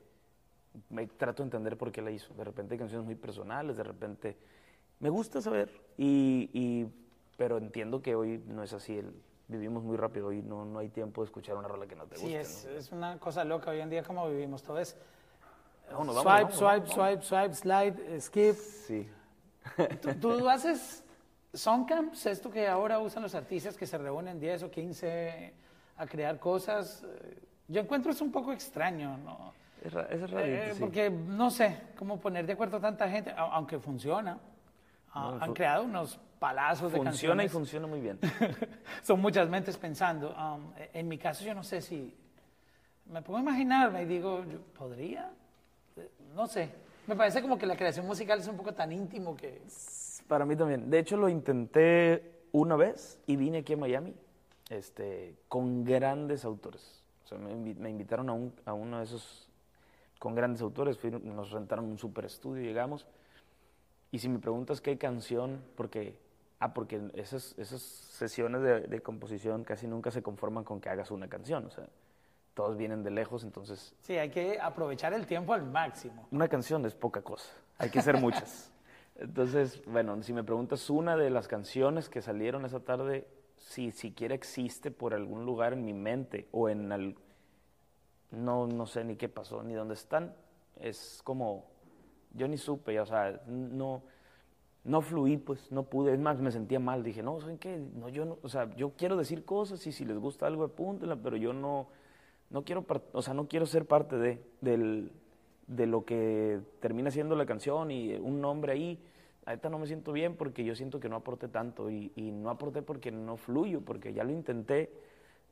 me 0.89 1.07
trato 1.07 1.43
de 1.43 1.47
entender 1.47 1.77
por 1.77 1.91
qué 1.91 2.01
la 2.01 2.11
hizo. 2.11 2.33
De 2.33 2.43
repente 2.43 2.73
hay 2.75 2.79
canciones 2.79 3.05
muy 3.05 3.15
personales, 3.15 3.77
de 3.77 3.83
repente 3.83 4.37
me 4.99 5.09
gusta 5.09 5.41
saber, 5.41 5.71
y, 5.97 6.85
pero 7.37 7.57
entiendo 7.57 8.01
que 8.01 8.15
hoy 8.15 8.43
no 8.47 8.63
es 8.63 8.71
así, 8.73 8.97
el, 8.97 9.13
vivimos 9.47 9.83
muy 9.83 9.97
rápido 9.97 10.31
y 10.31 10.41
no, 10.41 10.63
no 10.65 10.79
hay 10.79 10.89
tiempo 10.89 11.21
de 11.21 11.25
escuchar 11.25 11.57
una 11.57 11.67
rola 11.67 11.87
que 11.87 11.95
no 11.95 12.05
te 12.05 12.15
guste. 12.15 12.27
Sí, 12.27 12.35
es, 12.35 12.65
es 12.65 12.91
una 12.91 13.17
cosa 13.19 13.43
loca 13.43 13.71
hoy 13.71 13.79
en 13.79 13.89
día 13.89 14.03
como 14.03 14.29
vivimos, 14.29 14.61
todo 14.63 14.79
es 14.79 14.95
swipe, 15.89 16.51
swipe, 16.53 16.87
swipe, 16.87 17.21
swipe, 17.23 17.53
slide, 17.53 18.21
skip. 18.21 18.55
Sí. 18.55 19.09
¿Tú, 20.01 20.13
¿Tú, 20.15 20.49
haces 20.49 21.03
songcamps, 21.53 22.25
esto 22.25 22.49
que 22.49 22.67
ahora 22.67 22.99
usan 22.99 23.23
los 23.23 23.35
artistas 23.35 23.77
que 23.77 23.85
se 23.85 23.97
reúnen 23.97 24.39
10 24.39 24.63
o 24.63 24.71
15 24.71 25.53
a 25.97 26.07
crear 26.07 26.39
cosas? 26.39 27.03
Yo 27.67 27.81
encuentro 27.81 28.11
eso 28.11 28.23
un 28.23 28.31
poco 28.31 28.53
extraño, 28.53 29.17
¿no? 29.17 29.53
Es, 29.81 29.93
es 29.93 30.31
eh, 30.33 30.73
Porque 30.79 31.09
no 31.09 31.49
sé 31.49 31.75
cómo 31.97 32.19
poner 32.19 32.45
de 32.45 32.53
acuerdo 32.53 32.77
a 32.77 32.81
tanta 32.81 33.09
gente, 33.09 33.33
aunque 33.35 33.79
funciona. 33.79 34.37
Ah, 35.13 35.37
han 35.41 35.53
creado 35.53 35.83
unos 35.83 36.19
palazos 36.39 36.91
de 36.91 36.99
canciones. 36.99 37.11
Funciona 37.11 37.43
y 37.43 37.49
funciona 37.49 37.87
muy 37.87 37.99
bien. 37.99 38.19
Son 39.03 39.19
muchas 39.19 39.49
mentes 39.49 39.77
pensando. 39.77 40.35
Um, 40.35 40.71
en 40.93 41.07
mi 41.07 41.17
caso, 41.17 41.43
yo 41.43 41.53
no 41.53 41.63
sé 41.63 41.81
si. 41.81 42.15
Me 43.11 43.21
puedo 43.21 43.39
imaginarme 43.39 44.03
y 44.03 44.05
digo, 44.05 44.43
¿podría? 44.77 45.31
No 46.35 46.47
sé. 46.47 46.69
Me 47.07 47.15
parece 47.15 47.41
como 47.41 47.57
que 47.57 47.65
la 47.65 47.75
creación 47.75 48.05
musical 48.05 48.39
es 48.39 48.47
un 48.47 48.55
poco 48.55 48.73
tan 48.73 48.91
íntimo 48.91 49.35
que. 49.35 49.61
Para 50.27 50.45
mí 50.45 50.55
también. 50.55 50.89
De 50.89 50.99
hecho, 50.99 51.17
lo 51.17 51.27
intenté 51.27 52.45
una 52.51 52.75
vez 52.75 53.19
y 53.27 53.35
vine 53.35 53.59
aquí 53.59 53.73
a 53.73 53.77
Miami 53.77 54.13
este, 54.69 55.35
con 55.49 55.83
grandes 55.83 56.45
autores. 56.45 57.03
O 57.25 57.27
sea, 57.27 57.37
me, 57.37 57.89
invitaron 57.89 58.29
a, 58.29 58.33
un, 58.33 58.53
a 58.65 58.73
uno 58.73 58.99
de 58.99 59.03
esos 59.03 59.50
con 60.21 60.35
grandes 60.35 60.61
autores, 60.61 60.99
nos 61.23 61.49
rentaron 61.49 61.85
un 61.85 61.97
super 61.97 62.25
estudio, 62.25 62.61
llegamos. 62.61 63.07
Y 64.11 64.19
si 64.19 64.29
me 64.29 64.37
preguntas 64.37 64.79
qué 64.79 64.95
canción, 64.99 65.63
porque, 65.75 66.15
ah, 66.59 66.75
porque 66.75 67.09
esas, 67.15 67.57
esas 67.57 67.81
sesiones 67.81 68.61
de, 68.87 69.01
composición 69.01 69.63
casi 69.63 69.87
nunca 69.87 70.11
se 70.11 70.21
conforman 70.21 70.63
con 70.63 70.79
que 70.79 70.89
hagas 70.89 71.09
una 71.09 71.27
canción, 71.27 71.65
o 71.65 71.71
sea, 71.71 71.87
todos 72.53 72.77
vienen 72.77 73.01
de 73.01 73.09
lejos, 73.09 73.43
entonces... 73.43 73.95
Sí, 74.01 74.15
hay 74.15 74.29
que 74.29 74.59
aprovechar 74.61 75.11
el 75.15 75.25
tiempo 75.25 75.53
al 75.53 75.63
máximo. 75.63 76.27
Una 76.29 76.47
canción 76.47 76.85
es 76.85 76.93
poca 76.93 77.23
cosa, 77.23 77.51
hay 77.79 77.89
que 77.89 77.97
hacer 77.97 78.17
muchas. 78.17 78.71
Entonces, 79.15 79.83
bueno, 79.85 80.21
si 80.21 80.33
me 80.33 80.43
preguntas 80.43 80.87
una 80.89 81.17
de 81.17 81.31
las 81.31 81.47
canciones 81.47 82.09
que 82.09 82.21
salieron 82.21 82.63
esa 82.65 82.79
tarde, 82.79 83.27
si 83.57 83.91
siquiera 83.91 84.35
existe 84.35 84.91
por 84.91 85.15
algún 85.15 85.45
lugar 85.45 85.73
en 85.73 85.83
mi 85.83 85.93
mente 85.93 86.47
o 86.51 86.69
en, 86.69 86.91
el, 86.91 87.15
no, 88.31 88.67
no 88.67 88.85
sé 88.85 89.03
ni 89.03 89.15
qué 89.15 89.29
pasó, 89.29 89.63
ni 89.63 89.73
dónde 89.73 89.93
están. 89.93 90.33
Es 90.79 91.21
como, 91.23 91.65
yo 92.33 92.47
ni 92.47 92.57
supe, 92.57 92.99
o 92.99 93.05
sea, 93.05 93.41
no, 93.47 94.03
no 94.83 95.01
fluí, 95.01 95.37
pues, 95.37 95.71
no 95.71 95.83
pude. 95.83 96.13
Es 96.13 96.19
más, 96.19 96.39
me 96.41 96.51
sentía 96.51 96.79
mal. 96.79 97.03
Dije, 97.03 97.21
no, 97.21 97.39
¿saben 97.39 97.57
qué? 97.57 97.77
No, 97.77 98.09
yo 98.09 98.25
no, 98.25 98.37
o 98.41 98.49
sea, 98.49 98.73
yo 98.75 98.91
quiero 98.97 99.15
decir 99.15 99.45
cosas 99.45 99.85
y 99.85 99.91
si 99.91 100.05
les 100.05 100.17
gusta 100.17 100.47
algo, 100.47 100.63
apúntenla, 100.63 101.17
pero 101.17 101.37
yo 101.37 101.53
no, 101.53 101.87
no 102.49 102.63
quiero, 102.63 102.85
o 103.11 103.21
sea, 103.21 103.33
no 103.33 103.47
quiero 103.47 103.65
ser 103.65 103.85
parte 103.85 104.17
de, 104.17 104.41
del, 104.61 105.11
de 105.67 105.87
lo 105.87 106.05
que 106.05 106.59
termina 106.79 107.11
siendo 107.11 107.35
la 107.35 107.45
canción 107.45 107.91
y 107.91 108.13
un 108.15 108.41
nombre 108.41 108.73
ahí. 108.73 108.99
Ahorita 109.45 109.69
no 109.69 109.79
me 109.79 109.87
siento 109.87 110.13
bien 110.13 110.35
porque 110.35 110.63
yo 110.63 110.75
siento 110.75 110.99
que 110.99 111.09
no 111.09 111.15
aporté 111.15 111.47
tanto 111.47 111.89
y, 111.89 112.11
y 112.15 112.31
no 112.31 112.49
aporté 112.49 112.81
porque 112.83 113.11
no 113.11 113.37
fluyo, 113.37 113.81
porque 113.81 114.13
ya 114.13 114.23
lo 114.23 114.31
intenté 114.31 114.91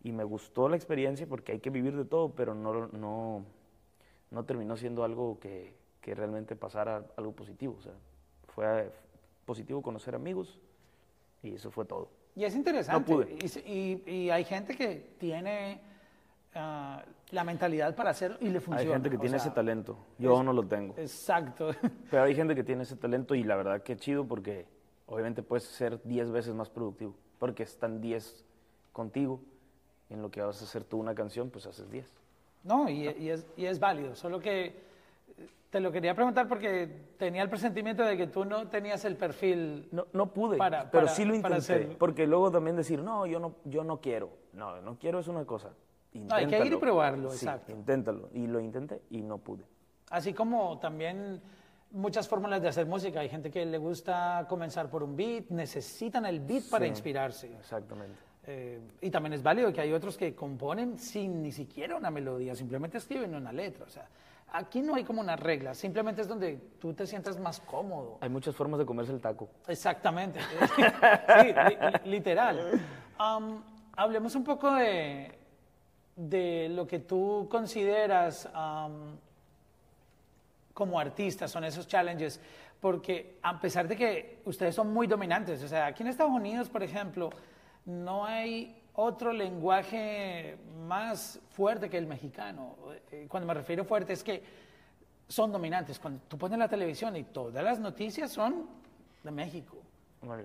y 0.03 0.11
me 0.11 0.23
gustó 0.23 0.69
la 0.69 0.75
experiencia 0.75 1.27
porque 1.27 1.51
hay 1.53 1.59
que 1.59 1.69
vivir 1.69 1.95
de 1.95 2.05
todo, 2.05 2.29
pero 2.33 2.53
no, 2.55 2.87
no, 2.87 3.43
no 4.31 4.43
terminó 4.45 4.77
siendo 4.77 5.03
algo 5.03 5.39
que, 5.39 5.73
que 6.01 6.15
realmente 6.15 6.55
pasara 6.55 7.03
algo 7.17 7.33
positivo. 7.33 7.75
O 7.77 7.81
sea, 7.81 7.93
fue 8.47 8.91
positivo 9.45 9.81
conocer 9.81 10.15
amigos 10.15 10.59
y 11.43 11.55
eso 11.55 11.69
fue 11.71 11.85
todo. 11.85 12.09
Y 12.35 12.45
es 12.45 12.55
interesante. 12.55 13.11
No 13.11 13.17
pude. 13.17 13.37
Y 13.65 14.03
Y, 14.07 14.11
y 14.11 14.29
hay 14.29 14.45
gente 14.45 14.75
que 14.75 15.15
tiene 15.17 15.81
ah, 16.55 17.03
la 17.31 17.43
mentalidad 17.43 17.93
para 17.95 18.11
hacerlo 18.11 18.37
y 18.39 18.49
le 18.49 18.61
funciona. 18.61 18.81
Hay 18.89 18.93
gente 18.93 19.09
que 19.09 19.17
o 19.17 19.19
tiene 19.19 19.37
sea, 19.37 19.47
ese 19.47 19.55
talento, 19.55 19.97
yo 20.17 20.39
es- 20.39 20.45
no 20.45 20.53
lo 20.53 20.65
tengo. 20.65 20.93
Exacto. 20.97 21.71
Pero 22.09 22.23
hay 22.23 22.35
gente 22.35 22.55
que 22.55 22.63
tiene 22.63 22.83
ese 22.83 22.95
talento 22.95 23.35
y 23.35 23.43
la 23.43 23.55
verdad 23.57 23.83
que 23.83 23.97
chido 23.97 24.25
porque 24.25 24.65
obviamente 25.07 25.43
puedes 25.43 25.65
ser 25.65 26.01
10 26.03 26.31
veces 26.31 26.53
más 26.53 26.69
productivo, 26.69 27.15
porque 27.37 27.63
están 27.63 27.99
10 27.99 28.45
contigo 28.93 29.41
en 30.09 30.21
lo 30.21 30.29
que 30.31 30.41
vas 30.41 30.61
a 30.61 30.65
hacer 30.65 30.83
tú 30.83 30.97
una 30.97 31.13
canción, 31.15 31.49
pues 31.49 31.65
haces 31.65 31.89
10. 31.91 32.11
No, 32.63 32.89
y, 32.89 33.07
y 33.09 33.29
es, 33.29 33.45
y 33.55 33.65
es 33.65 33.79
válido. 33.79 34.15
Solo 34.15 34.39
que 34.39 34.65
eh, 34.65 34.73
te 35.69 35.79
lo 35.79 35.91
quería 35.91 36.13
preguntar 36.15 36.47
porque 36.47 36.87
tenía 37.17 37.41
el 37.41 37.49
presentimiento 37.49 38.03
de 38.03 38.17
que 38.17 38.27
tú 38.27 38.43
no 38.45 38.67
tenías 38.67 39.05
el 39.05 39.15
perfil. 39.15 39.87
No, 39.91 40.07
no 40.13 40.33
pude, 40.33 40.57
Para- 40.57 40.89
pero 40.91 41.05
para- 41.05 41.15
sí 41.15 41.23
lo 41.25 41.39
para 41.41 41.55
intenté, 41.57 41.73
hacerlo. 41.73 41.95
porque 41.99 42.27
luego 42.27 42.51
también 42.51 42.75
decir, 42.75 43.01
no, 43.01 43.25
yo 43.25 43.39
no, 43.39 43.55
yo 43.65 43.83
no 43.83 44.01
quiero. 44.01 44.29
No, 44.53 44.81
no 44.81 44.97
quiero 44.97 45.19
es 45.19 45.27
una 45.27 45.45
cosa. 45.45 45.69
No, 46.13 46.33
hay 46.35 46.47
que 46.47 46.65
ir 46.65 46.73
y 46.73 46.77
probarlo, 46.77 47.29
Sí, 47.29 47.45
exacto. 47.45 47.71
inténtalo. 47.71 48.29
Y 48.33 48.47
lo 48.47 48.59
intenté 48.59 49.01
y 49.11 49.21
no 49.21 49.37
pude. 49.37 49.63
Así 50.09 50.33
como 50.33 50.79
también 50.79 51.39
muchas 51.91 52.27
fórmulas 52.27 52.61
de 52.63 52.67
hacer 52.67 52.87
música. 52.87 53.19
Hay 53.19 53.29
gente 53.29 53.51
que 53.51 53.63
le 53.63 53.77
gusta 53.77 54.45
comenzar 54.49 54.89
por 54.89 55.03
un 55.03 55.15
beat, 55.15 55.49
necesitan 55.49 56.25
el 56.25 56.39
beat 56.39 56.63
para 56.71 56.85
Sí. 56.85 56.89
inspirarse. 56.89 57.53
Exactamente. 57.59 58.17
Eh, 58.47 58.79
y 59.01 59.09
también 59.09 59.33
es 59.33 59.43
válido 59.43 59.71
que 59.71 59.81
hay 59.81 59.91
otros 59.93 60.17
que 60.17 60.33
componen 60.33 60.97
sin 60.97 61.43
ni 61.43 61.51
siquiera 61.51 61.95
una 61.95 62.09
melodía, 62.09 62.55
simplemente 62.55 62.97
escriben 62.97 63.35
una 63.35 63.51
letra. 63.51 63.85
O 63.85 63.89
sea, 63.89 64.07
aquí 64.53 64.81
no 64.81 64.95
hay 64.95 65.03
como 65.03 65.21
una 65.21 65.35
regla, 65.35 65.73
simplemente 65.75 66.21
es 66.21 66.27
donde 66.27 66.57
tú 66.79 66.93
te 66.93 67.05
sientas 67.05 67.37
más 67.39 67.59
cómodo. 67.59 68.17
Hay 68.21 68.29
muchas 68.29 68.55
formas 68.55 68.79
de 68.79 68.85
comerse 68.85 69.11
el 69.11 69.21
taco. 69.21 69.49
Exactamente. 69.67 70.39
sí, 70.77 70.81
li- 71.47 71.77
li- 72.03 72.11
literal. 72.11 72.81
Am, 73.17 73.61
hablemos 73.95 74.33
un 74.35 74.43
poco 74.43 74.73
de, 74.73 75.37
de 76.15 76.69
lo 76.69 76.87
que 76.87 76.99
tú 76.99 77.47
consideras 77.51 78.49
am, 78.53 79.17
como 80.73 80.99
artistas, 80.99 81.51
son 81.51 81.65
esos 81.65 81.87
challenges, 81.87 82.39
porque 82.79 83.37
a 83.43 83.59
pesar 83.59 83.87
de 83.87 83.95
que 83.97 84.41
ustedes 84.45 84.73
son 84.73 84.93
muy 84.93 85.05
dominantes, 85.07 85.61
o 85.63 85.67
sea, 85.67 85.87
aquí 85.87 86.03
en 86.03 86.07
Estados 86.09 86.31
Unidos, 86.31 86.69
por 86.69 86.81
ejemplo, 86.81 87.29
no 87.85 88.25
hay 88.25 88.75
otro 88.95 89.31
lenguaje 89.33 90.57
más 90.87 91.39
fuerte 91.51 91.89
que 91.89 91.97
el 91.97 92.05
mexicano. 92.07 92.75
Eh, 93.11 93.25
Cuando 93.29 93.47
me 93.47 93.53
refiero 93.53 93.83
fuerte 93.85 94.13
es 94.13 94.23
que 94.23 94.43
son 95.27 95.51
dominantes. 95.51 95.99
Cuando 95.99 96.21
tú 96.27 96.37
pones 96.37 96.57
la 96.59 96.67
televisión 96.67 97.15
y 97.15 97.23
todas 97.23 97.63
las 97.63 97.79
noticias 97.79 98.31
son 98.31 98.65
de 99.23 99.31
México. 99.31 99.77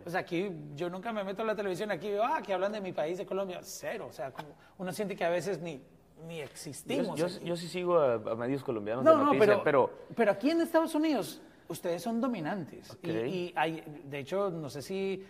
O 0.06 0.10
sea, 0.10 0.20
aquí 0.20 0.48
yo 0.76 0.88
nunca 0.88 1.12
me 1.12 1.24
meto 1.24 1.40
en 1.42 1.48
la 1.48 1.56
televisión 1.56 1.90
aquí 1.90 2.08
veo, 2.08 2.22
ah, 2.22 2.40
que 2.40 2.52
hablan 2.54 2.70
de 2.70 2.80
mi 2.80 2.92
país, 2.92 3.18
de 3.18 3.26
Colombia. 3.26 3.58
Cero. 3.62 4.06
O 4.08 4.12
sea, 4.12 4.30
como 4.30 4.48
uno 4.78 4.92
siente 4.92 5.16
que 5.16 5.24
a 5.24 5.30
veces 5.30 5.60
ni, 5.60 5.80
ni 6.28 6.40
existimos. 6.40 7.18
yo- 7.18 7.26
yo 7.42 7.56
sí 7.56 7.66
sigo 7.66 7.98
a, 7.98 8.14
a 8.14 8.34
medios 8.36 8.62
colombianos 8.62 9.02
no, 9.04 9.10
de 9.10 9.16
no, 9.16 9.24
noticias, 9.24 9.60
pero, 9.64 9.64
pero 9.64 9.90
pero 10.14 10.30
aquí 10.30 10.50
en 10.50 10.60
Estados 10.60 10.94
Unidos 10.94 11.40
ustedes 11.66 12.02
son 12.02 12.20
dominantes. 12.20 12.96
Y, 13.02 13.10
y 13.10 13.52
hay, 13.56 13.82
de 14.04 14.18
hecho, 14.20 14.48
no 14.50 14.70
sé 14.70 14.80
si 14.80 15.24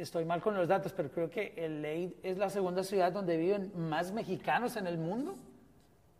estoy 0.00 0.24
mal 0.24 0.40
con 0.40 0.54
los 0.54 0.66
datos, 0.68 0.92
pero 0.92 1.10
creo 1.10 1.30
que 1.30 1.52
LA 1.56 2.28
es 2.28 2.38
la 2.38 2.50
segunda 2.50 2.82
ciudad 2.82 3.12
donde 3.12 3.36
viven 3.36 3.72
más 3.76 4.12
mexicanos 4.12 4.76
en 4.76 4.86
el 4.86 4.98
mundo. 4.98 5.36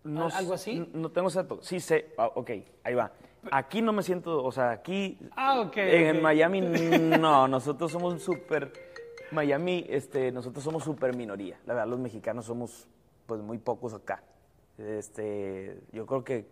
No, 0.04 0.26
¿Al- 0.26 0.32
algo 0.32 0.54
así? 0.54 0.88
No 0.94 1.10
tengo 1.10 1.28
ese 1.28 1.42
dato. 1.42 1.58
Sí 1.62 1.80
sé. 1.80 2.12
Ah, 2.16 2.30
ok, 2.34 2.50
ahí 2.84 2.94
va. 2.94 3.10
Aquí 3.52 3.80
no 3.82 3.92
me 3.92 4.02
siento, 4.02 4.42
o 4.44 4.52
sea, 4.52 4.70
aquí 4.70 5.18
Ah, 5.36 5.60
ok, 5.60 5.76
en. 5.76 6.22
Miami 6.22 6.60
no, 7.20 7.48
nosotros 7.48 7.90
somos 7.92 8.22
súper 8.22 8.72
Miami, 9.32 9.86
este, 9.88 10.30
nosotros 10.32 10.62
somos 10.64 10.84
súper 10.84 11.14
minoría. 11.16 11.58
La 11.66 11.74
verdad, 11.74 11.88
los 11.88 11.98
mexicanos 12.00 12.44
somos 12.46 12.86
pues 13.26 13.40
muy 13.40 13.58
pocos 13.58 13.94
acá. 13.94 14.22
Este, 14.76 15.78
yo 15.92 16.04
creo 16.06 16.24
que 16.24 16.46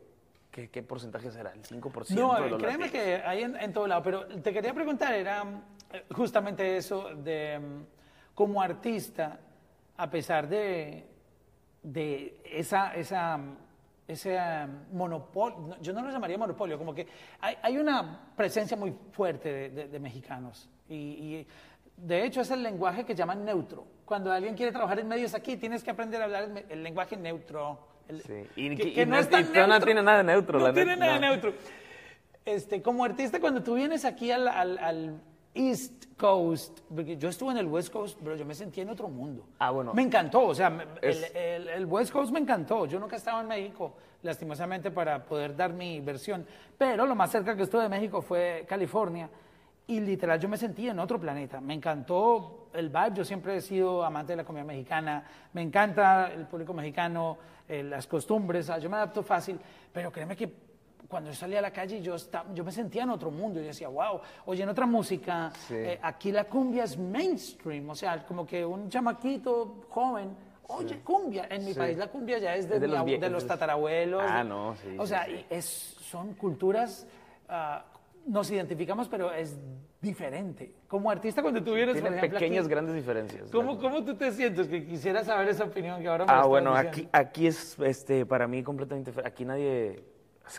¿qué, 0.51 0.69
qué 0.71 0.83
porcentaje 0.83 1.31
será? 1.31 1.53
El 1.53 1.63
5% 1.63 2.15
No, 2.15 2.41
de 2.41 2.51
los 2.51 2.63
créeme 2.63 2.87
latinos. 2.87 2.91
que 2.91 3.15
hay 3.25 3.43
en, 3.43 3.57
en 3.57 3.73
todo 3.73 3.87
lado, 3.87 4.03
pero 4.03 4.27
te 4.27 4.53
quería 4.53 4.73
preguntar, 4.75 5.15
era 5.15 5.45
justamente 6.15 6.77
eso 6.77 7.11
de 7.15 7.59
mm, 7.59 7.85
como 8.35 8.61
artista, 8.63 9.39
a 9.97 10.11
pesar 10.11 10.49
de, 10.49 11.05
de 11.83 12.41
esa, 12.45 12.95
esa, 12.95 13.39
ese 14.07 14.39
monopolio, 14.93 15.77
yo 15.81 15.93
no 15.93 16.03
lo 16.03 16.11
llamaría 16.11 16.39
monopolio, 16.39 16.79
como 16.79 16.95
que 16.95 17.07
hay, 17.41 17.57
hay 17.63 17.79
una 17.79 18.21
presencia 18.37 18.77
muy 18.77 18.95
fuerte 19.13 19.53
de, 19.53 19.71
de- 19.71 19.89
de 19.89 19.99
mexicanos 20.01 20.69
y, 20.89 20.95
y 20.95 21.47
de 21.97 22.25
hecho 22.25 22.43
es 22.43 22.51
el 22.51 22.63
lenguaje 22.63 23.05
que 23.05 23.15
llaman 23.15 23.45
neutro. 23.45 23.85
Cuando 24.05 24.31
alguien 24.33 24.55
quiere 24.55 24.73
trabajar 24.73 25.01
en 25.01 25.09
medios 25.09 25.35
aquí, 25.35 25.57
tienes 25.57 25.83
que 25.83 25.91
aprender 25.91 26.21
a 26.23 26.25
hablar 26.25 26.49
el, 26.69 26.83
lenguaje 26.83 27.17
neutro. 27.17 27.79
el- 28.09 28.23
Sí, 28.23 28.47
y- 28.57 28.77
que- 28.77 28.89
y 28.89 28.95
que 28.95 29.05
no- 29.05 29.19
es 29.19 29.27
y 29.27 29.31
tan 29.31 29.53
no 29.53 29.67
neutro. 29.67 29.85
tiene 29.85 30.03
nada 30.03 30.19
de 30.19 30.25
neutro, 30.25 30.59
No 30.61 30.69
la 30.69 30.73
tiene 30.73 30.97
nada 30.97 31.15
de 31.15 31.21
neutro. 31.21 31.53
Este, 32.45 32.81
como 32.81 33.05
artista, 33.05 33.41
cuando 33.41 33.63
tú 33.63 33.75
vienes 33.75 34.05
aquí 34.07 34.31
al, 34.31 34.49
al- 34.49 34.79
al 34.79 35.21
East 35.55 36.07
Coast, 36.17 36.81
porque 36.95 37.17
yo 37.17 37.29
estuve 37.29 37.53
en 37.53 37.59
el 37.59 37.67
West 37.67 37.93
Coast, 37.93 38.19
pero 38.23 38.37
yo 38.37 38.45
me 38.45 38.55
sentí 38.55 38.81
en 38.81 38.91
otro 38.91 39.09
mundo. 39.09 39.47
Ah, 39.59 39.71
bueno. 39.71 39.95
Me 39.95 40.03
encantó, 40.03 40.43
o 40.47 40.55
sea, 40.55 40.85
Es- 41.01 41.31
el, 41.35 41.37
el- 41.37 41.69
el 41.69 41.87
West 41.87 42.13
Coast 42.13 42.33
me 42.33 42.41
encantó. 42.41 42.87
Yo 42.87 42.99
nunca 42.99 43.17
estaba 43.17 43.41
en 43.41 43.49
México, 43.49 43.95
lastimosamente, 44.23 44.91
para 44.91 45.25
poder 45.25 45.55
dar 45.57 45.73
mi 45.73 46.01
versión. 46.01 46.47
Pero 46.77 47.07
lo 47.07 47.15
más 47.15 47.31
cerca 47.31 47.57
que 47.57 47.63
estuve 47.63 47.83
de 47.83 47.89
México 47.89 48.21
fue 48.23 48.65
California. 48.69 49.29
Y 49.87 50.01
literal, 50.01 50.39
yo 50.39 50.49
me 50.51 50.59
sentí 50.59 50.89
en 50.89 50.99
otro 50.99 51.19
planeta. 51.19 51.61
Me 51.63 51.73
encantó 51.75 52.69
el 52.75 52.89
vibe. 52.91 53.13
Yo 53.15 53.25
siempre 53.25 53.57
he 53.57 53.61
sido 53.63 54.05
amante 54.05 54.33
de 54.33 54.37
la 54.37 54.45
comida 54.45 54.65
mexicana. 54.65 55.25
Me 55.55 55.63
encanta 55.63 56.31
el 56.33 56.47
público 56.47 56.75
mexicano, 56.75 57.39
eh, 57.67 57.83
las 57.83 58.07
costumbres. 58.07 58.69
ah, 58.69 58.79
Yo 58.79 58.91
me 58.91 58.97
adapto 58.97 59.23
fácil. 59.23 59.59
Pero 59.93 60.13
créeme 60.13 60.37
que 60.37 60.53
cuando 61.09 61.31
yo 61.31 61.37
salía 61.37 61.59
a 61.61 61.63
la 61.63 61.71
calle, 61.73 62.01
yo, 62.03 62.15
esta- 62.17 62.45
yo 62.55 62.63
me 62.65 62.71
sentía 62.71 63.03
en 63.05 63.11
otro 63.11 63.31
mundo. 63.31 63.61
Yo 63.61 63.67
decía, 63.67 63.89
wow, 63.89 64.21
oyen 64.47 64.69
otra 64.69 64.85
música. 64.87 65.51
Sí. 65.67 65.75
eh, 65.75 65.99
aquí 66.03 66.31
la 66.31 66.45
cumbia 66.45 66.85
es 66.85 66.99
mainstream. 66.99 67.89
O 67.91 67.95
sea, 67.95 68.25
como 68.27 68.47
que 68.47 68.65
un 68.65 68.89
chamaquito 68.91 69.85
joven. 69.89 70.37
Oye, 70.71 71.01
cumbia. 71.01 71.47
En 71.49 71.65
mi 71.65 71.73
Sí. 71.73 71.79
país 71.79 71.97
la 71.97 72.09
cumbia 72.09 72.39
ya 72.39 72.55
es 72.55 72.69
de, 72.69 72.75
Es 72.75 72.81
de 72.83 72.89
los 72.89 73.07
de 73.07 73.31
los 73.31 73.47
tatarabuelos. 73.47 74.23
Ah, 74.23 74.45
no, 74.45 74.77
sí, 74.77 74.97
O 74.99 75.07
sí, 75.07 75.09
sea, 75.09 75.25
sí. 75.25 75.47
es, 75.49 75.65
son 75.65 76.35
culturas, 76.35 77.07
ah, 77.49 77.87
nos 78.27 78.51
identificamos, 78.51 79.09
pero 79.09 79.33
es 79.33 79.59
diferente. 80.03 80.75
Como 80.87 81.11
artista, 81.11 81.41
cuando 81.41 81.63
tú 81.65 81.73
vienes, 81.73 81.95
por 81.95 82.03
Tiene 82.03 82.17
ejemplo, 82.19 82.39
pequeñas, 82.39 82.67
aquí, 82.67 82.71
grandes 82.71 82.95
diferencias. 82.95 83.51
¿cómo, 83.51 83.79
¿cómo 83.79 84.05
tú 84.05 84.15
te 84.15 84.31
sientes? 84.31 84.69
Que 84.69 84.85
quisiera 84.85 85.25
saber 85.25 85.49
esa 85.49 85.65
opinión 85.65 86.03
que 86.03 86.09
ahora 86.09 86.27
me 86.27 86.33
Ah, 86.33 86.45
bueno, 86.45 86.73
diciendo. 86.73 86.91
aquí, 86.91 87.09
aquí 87.13 87.47
es 87.47 87.79
este, 87.79 88.27
para 88.27 88.47
mí 88.47 88.63
completamente 88.63 89.11
diferente. 89.11 89.29
Aquí 89.33 89.45
nadie, 89.47 90.05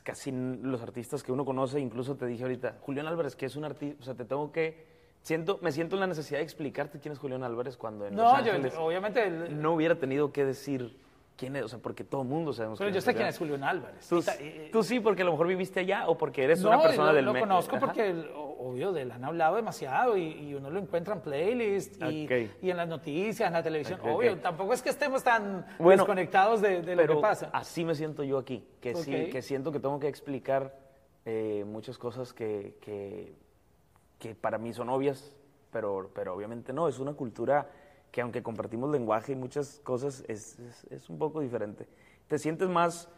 casi 0.04 0.32
los 0.32 0.82
artistas 0.82 1.23
que 1.23 1.32
uno 1.32 1.43
conoce, 1.45 1.80
incluso 1.80 2.15
te 2.15 2.25
dije 2.25 2.43
ahorita, 2.43 2.78
Julián 2.82 3.08
Álvarez, 3.08 3.36
que 3.36 3.45
es 3.47 3.56
un 3.56 3.65
artista, 3.65 3.97
o 4.02 4.04
sea, 4.06 4.13
te 4.15 4.25
tengo 4.25 4.52
que, 4.52 4.86
siento, 5.21 5.60
me 5.62 5.71
siento 5.71 5.95
en 5.95 6.02
la 6.02 6.08
necesidad 6.08 6.39
de 6.39 6.43
explicarte 6.43 6.99
quién 6.99 7.12
es 7.13 7.19
Julián 7.19 7.43
Álvarez 7.43 7.75
cuando 7.78 8.06
en 8.06 8.15
Los 8.15 8.23
No, 8.23 8.45
yo, 8.45 8.52
Ángeles 8.54 8.73
obviamente, 8.78 9.23
el- 9.25 9.62
no 9.62 9.73
hubiera 9.73 9.95
tenido 9.95 10.32
que 10.32 10.45
decir 10.45 10.95
quién 11.39 11.56
es, 11.56 11.63
o 11.63 11.67
sea, 11.69 11.80
porque 11.80 12.04
todo 12.04 12.21
el 12.23 12.28
mundo 12.28 12.52
sabemos 12.52 12.78
pero 12.78 12.89
quién 12.89 12.95
yo 12.95 13.02
sé 13.02 13.15
quién 13.15 13.28
es 13.28 13.38
Julián 13.38 13.63
Álvarez. 13.63 14.06
Tú, 14.10 14.21
ta- 14.21 14.36
y- 14.41 14.69
tú 14.71 14.84
sí, 14.84 14.99
porque 14.99 15.21
a 15.21 15.25
lo 15.25 15.32
mejor 15.32 15.47
viviste 15.47 15.80
allá 15.80 16.08
o 16.10 16.17
porque 16.17 16.43
eres 16.43 16.62
no, 16.62 16.69
una 16.69 16.82
persona 16.82 17.08
lo, 17.10 17.13
del 17.15 17.25
lo 17.25 17.34
me- 17.34 17.39
conozco 17.39 17.78
Ajá. 17.78 17.86
porque, 17.86 18.10
el- 18.10 18.30
obvio, 18.36 18.91
de 18.91 19.04
él 19.04 19.12
han 19.12 19.23
hablado 19.23 19.56
demasiado 19.56 20.17
y, 20.17 20.23
y 20.34 20.54
uno 20.54 20.69
lo 20.69 20.80
encuentra 20.80 21.15
en 21.15 21.21
playlists 21.21 21.97
y, 22.12 22.28
en 22.69 22.78
las 22.78 22.88
noticias, 22.89 23.47
en 23.47 23.54
la 23.54 23.63
televisión. 23.63 23.99
Obvio, 24.04 24.38
tampoco 24.39 24.73
es 24.73 24.82
que 24.82 24.89
estemos 24.89 25.23
tan 25.23 25.65
Bueno, 25.80 26.04
desconectados 26.04 26.62
de, 26.62 26.82
de 26.82 26.95
lo 26.95 27.08
que 27.08 27.15
pasa. 27.21 27.49
así 27.54 27.86
me 27.86 27.95
siento 27.95 28.23
yo 28.23 28.38
aquí, 28.38 28.67
que 28.82 28.93
sí, 28.95 29.30
que 29.30 29.41
siento 29.41 29.71
que 29.71 29.80
tengo 29.80 29.97
que 29.99 30.10
explicar 30.10 30.78
eh, 31.25 31.63
muchas 31.65 31.97
cosas 31.97 32.34
que, 32.34 32.75
que, 32.82 33.34
que 34.19 34.36
para 34.36 34.58
mí 34.58 34.73
son 34.73 34.89
obvias, 34.89 35.34
pero, 35.71 36.12
pero 36.13 36.34
obviamente 36.36 36.73
no, 36.73 36.88
es 36.89 36.99
una 36.99 37.13
cultura 37.13 37.69
que 38.12 38.22
aunque 38.22 38.41
compartimos 38.43 38.89
lenguaje 38.89 39.34
y 39.34 39.36
muchas 39.36 39.80
cosas, 39.84 40.24
es, 40.28 40.58
es, 40.60 40.84
es 40.91 41.10
un 41.10 41.17
poco 41.19 41.41
diferente. 41.41 41.88
Te 42.28 42.38
sientes 42.39 42.67
más, 42.69 43.10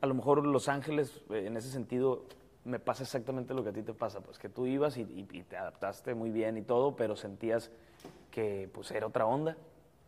a 0.00 0.06
lo 0.06 0.14
mejor 0.14 0.44
Los 0.46 0.68
Ángeles, 0.68 1.22
eh, 1.30 1.44
en 1.46 1.56
ese 1.56 1.70
sentido, 1.70 2.24
me 2.64 2.78
pasa 2.78 3.02
exactamente 3.04 3.54
lo 3.54 3.62
que 3.62 3.70
a 3.70 3.72
ti 3.72 3.82
te 3.82 3.94
pasa, 3.94 4.20
pues 4.20 4.38
que 4.38 4.48
tú 4.48 4.66
ibas 4.66 4.96
y, 4.98 5.02
y- 5.02 5.28
y 5.32 5.42
te 5.44 5.56
adaptaste 5.56 6.14
muy 6.14 6.30
bien 6.30 6.56
y 6.58 6.62
todo, 6.62 6.96
pero 6.96 7.16
sentías 7.16 7.70
que 8.30 8.68
pues 8.72 8.90
era 8.90 9.06
otra 9.06 9.24
onda, 9.26 9.56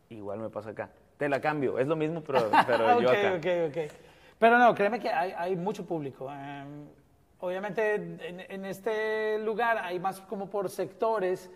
igual 0.09 0.39
me 0.39 0.49
pasa 0.49 0.69
acá. 0.71 0.91
te 1.17 1.27
la 1.29 1.39
cambio. 1.41 1.77
Es 1.79 1.87
lo 1.87 1.95
mismo, 1.95 2.21
pero, 2.21 2.39
pero 2.67 3.01
yo 3.01 3.09
ok, 3.09 3.15
acá. 3.17 3.35
ok, 3.37 3.69
ok. 3.69 3.91
Pero 4.39 4.57
no, 4.59 4.73
créeme 4.75 4.99
que 4.99 5.09
hay, 5.09 5.31
hay 5.37 5.55
mucho 5.55 5.85
público. 5.85 6.27
eh, 6.31 6.63
obviamente 7.39 7.95
en, 7.95 8.39
en 8.47 8.65
este 8.65 9.39
lugar 9.39 9.77
hay 9.79 9.99
más 9.99 10.19
como 10.21 10.47
por 10.49 10.69
sectores, 10.69 11.49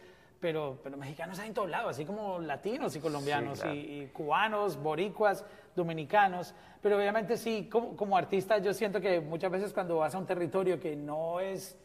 pero, 0.46 0.78
pero 0.84 0.96
mexicanos 0.96 1.40
hay 1.40 1.48
en 1.48 1.56
todos 1.56 1.72
lados, 1.72 1.90
así 1.90 2.06
como 2.06 2.38
latinos 2.40 2.96
y 2.96 3.00
colombianos, 3.00 3.62
claro. 3.62 3.74
y, 3.76 3.80
y 4.04 4.08
cubanos, 4.14 4.78
boricuas, 4.78 5.44
dominicanos. 5.76 6.54
Pero 6.84 6.98
obviamente 6.98 7.36
sí, 7.36 7.68
como, 7.68 7.96
como 7.98 8.16
artista 8.16 8.60
yo 8.60 8.72
siento 8.72 9.02
que 9.02 9.20
muchas 9.22 9.50
veces 9.52 9.74
cuando 9.74 9.98
vas 9.98 10.14
a 10.14 10.20
un 10.20 10.28
territorio 10.28 10.80
que 10.80 10.96
no 10.96 11.40
es... 11.40 11.76